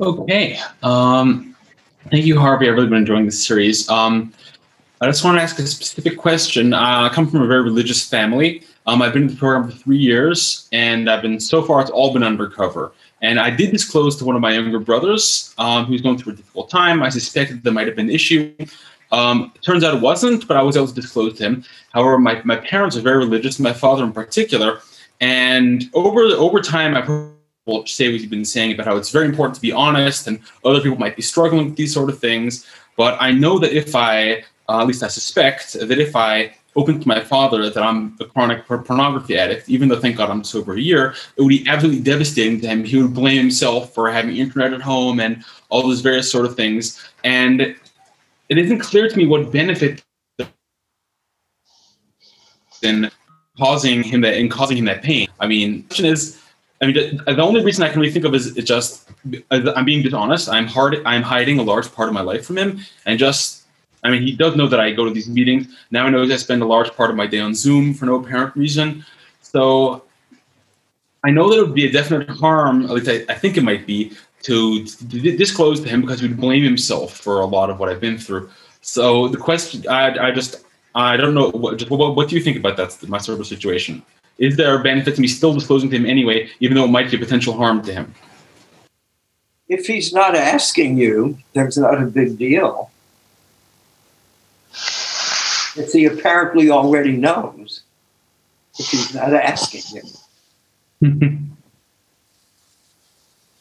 [0.00, 0.58] Okay.
[0.82, 1.54] Um,
[2.10, 2.66] thank you, Harvey.
[2.66, 3.86] I've really been enjoying this series.
[3.90, 4.32] Um,
[5.02, 6.72] I just want to ask a specific question.
[6.72, 8.62] Uh, I come from a very religious family.
[8.86, 11.90] Um, I've been in the program for three years, and I've been so far it's
[11.90, 12.92] all been undercover.
[13.24, 16.36] And I did disclose to one of my younger brothers um, who's going through a
[16.36, 17.02] difficult time.
[17.02, 18.54] I suspected there might have been an issue.
[19.12, 21.64] Um, turns out it wasn't, but I was able to disclose to him.
[21.94, 24.80] However, my, my parents are very religious, my father in particular.
[25.22, 27.32] And over over time, I've heard
[27.64, 30.38] people say what you've been saying about how it's very important to be honest, and
[30.62, 32.66] other people might be struggling with these sort of things.
[32.96, 37.00] But I know that if I, uh, at least I suspect, that if I open
[37.00, 40.74] to my father that I'm a chronic pornography addict, even though thank God I'm sober
[40.74, 42.84] a year, it would be absolutely devastating to him.
[42.84, 46.56] He would blame himself for having internet at home and all those various sort of
[46.56, 47.04] things.
[47.22, 50.02] And it isn't clear to me what benefit
[52.82, 53.10] in
[53.56, 55.28] causing him that in causing him that pain.
[55.40, 56.40] I mean, the question is,
[56.82, 56.94] I mean,
[57.24, 59.08] the, only reason I can really think of is, is just
[59.50, 60.48] I'm being dishonest.
[60.48, 61.00] I'm hard.
[61.06, 63.63] I'm hiding a large part of my life from him, and just
[64.04, 65.66] I mean, he does know that I go to these meetings.
[65.90, 68.16] Now he knows I spend a large part of my day on Zoom for no
[68.16, 69.04] apparent reason.
[69.40, 70.04] So
[71.24, 73.64] I know that it would be a definite harm, at least I, I think it
[73.64, 74.12] might be,
[74.42, 77.88] to, to, disclose to him because he would blame himself for a lot of what
[77.88, 78.50] I've been through.
[78.82, 80.64] So the question, I, I just,
[80.94, 83.46] I don't know, what, just, what, what do you think about that, my sort of
[83.46, 84.02] situation?
[84.36, 87.10] Is there a benefit to me still disclosing to him anyway, even though it might
[87.10, 88.14] be a potential harm to him?
[89.68, 92.90] If he's not asking you, there's not a big deal
[95.76, 97.82] if he apparently already knows
[98.78, 100.02] if he's not asking
[101.00, 101.56] him.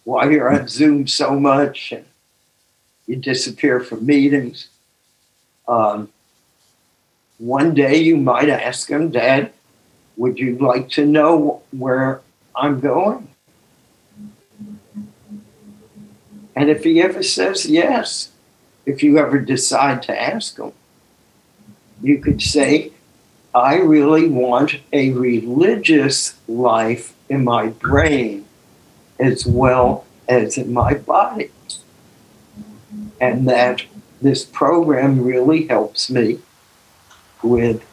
[0.03, 2.05] Why you're on Zoom so much and
[3.07, 4.67] you disappear from meetings.
[5.67, 6.09] Um,
[7.37, 9.51] one day you might ask him, Dad,
[10.17, 12.21] would you like to know where
[12.55, 13.27] I'm going?
[16.55, 18.31] And if he ever says yes,
[18.85, 20.73] if you ever decide to ask him,
[22.03, 22.91] you could say,
[23.55, 28.45] I really want a religious life in my brain
[29.19, 31.49] as well as in my body.
[33.21, 33.83] And that
[34.21, 36.39] this program really helps me
[37.41, 37.83] with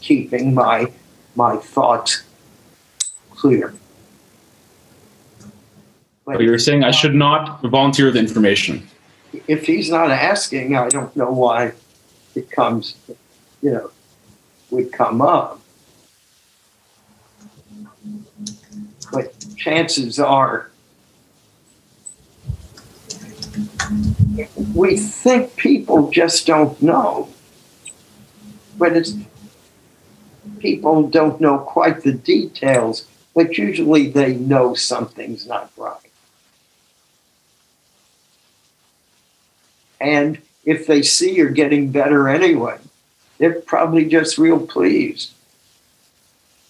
[0.00, 0.92] keeping my
[1.36, 2.22] my thoughts
[3.30, 3.74] clear.
[6.24, 8.88] But you're saying I should not volunteer the information.
[9.46, 11.74] If he's not asking, I don't know why
[12.34, 12.96] it comes
[13.66, 13.90] you know,
[14.70, 15.60] would come up.
[19.12, 20.70] But chances are,
[24.72, 27.28] we think people just don't know.
[28.78, 29.14] But it's
[30.60, 36.12] people don't know quite the details, but usually they know something's not right.
[40.00, 42.78] And if they see you're getting better anyway,
[43.38, 45.32] they're probably just real pleased.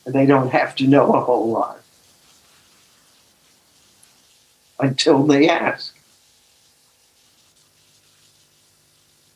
[0.04, 1.80] And they don't have to know a whole lot
[4.78, 5.96] until they ask.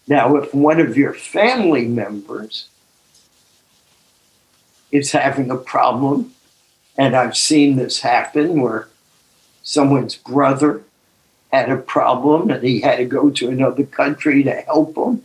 [0.06, 2.68] Now, if one of your family members
[4.90, 6.34] is having a problem,
[6.98, 8.88] and I've seen this happen where
[9.62, 10.82] someone's brother
[11.52, 15.22] had a problem and he had to go to another country to help him.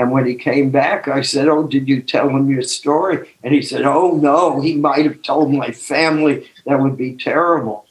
[0.00, 3.28] And when he came back, I said, Oh, did you tell him your story?
[3.42, 6.48] And he said, Oh, no, he might have told my family.
[6.64, 7.86] That would be terrible.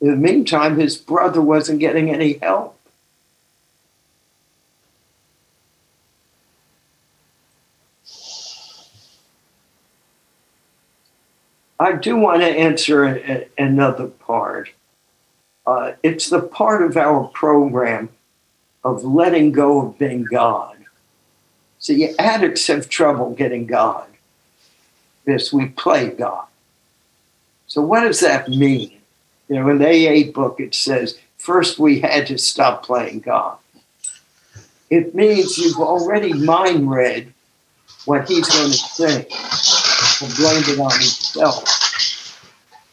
[0.00, 2.78] In the meantime, his brother wasn't getting any help.
[11.78, 14.70] I do want to answer a, a, another part.
[15.66, 18.08] Uh, it's the part of our program
[18.84, 20.76] of letting go of being God.
[21.78, 24.06] See, addicts have trouble getting God.
[25.26, 26.46] Yes, we play God.
[27.66, 28.98] So, what does that mean?
[29.48, 29.86] You know, in the
[30.28, 33.58] AA book, it says, first we had to stop playing God.
[34.90, 37.32] It means you've already mind read
[38.04, 39.26] what he's going to say
[40.22, 42.36] and blamed it on himself.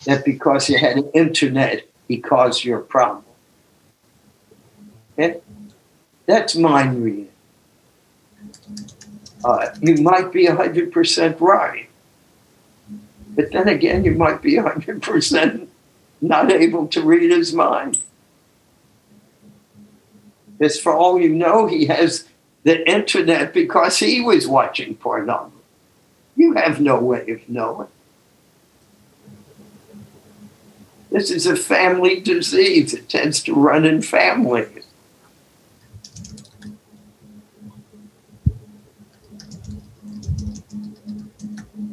[0.06, 3.26] That because you had an internet, he caused your problem.
[5.14, 5.40] Okay?
[6.28, 7.30] That's mind reading.
[9.44, 11.90] Uh, you might be 100% right.
[13.30, 15.68] But then again, you might be 100%
[16.22, 18.00] not able to read his mind.
[20.58, 22.28] Because for all you know, he has
[22.64, 25.54] the internet because he was watching pornography.
[26.36, 27.88] You have no way of knowing.
[31.10, 32.94] This is a family disease.
[32.94, 34.87] It tends to run in families.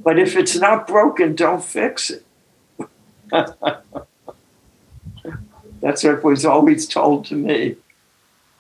[0.05, 2.25] But if it's not broken, don't fix it.
[5.81, 7.77] That's what was always told to me.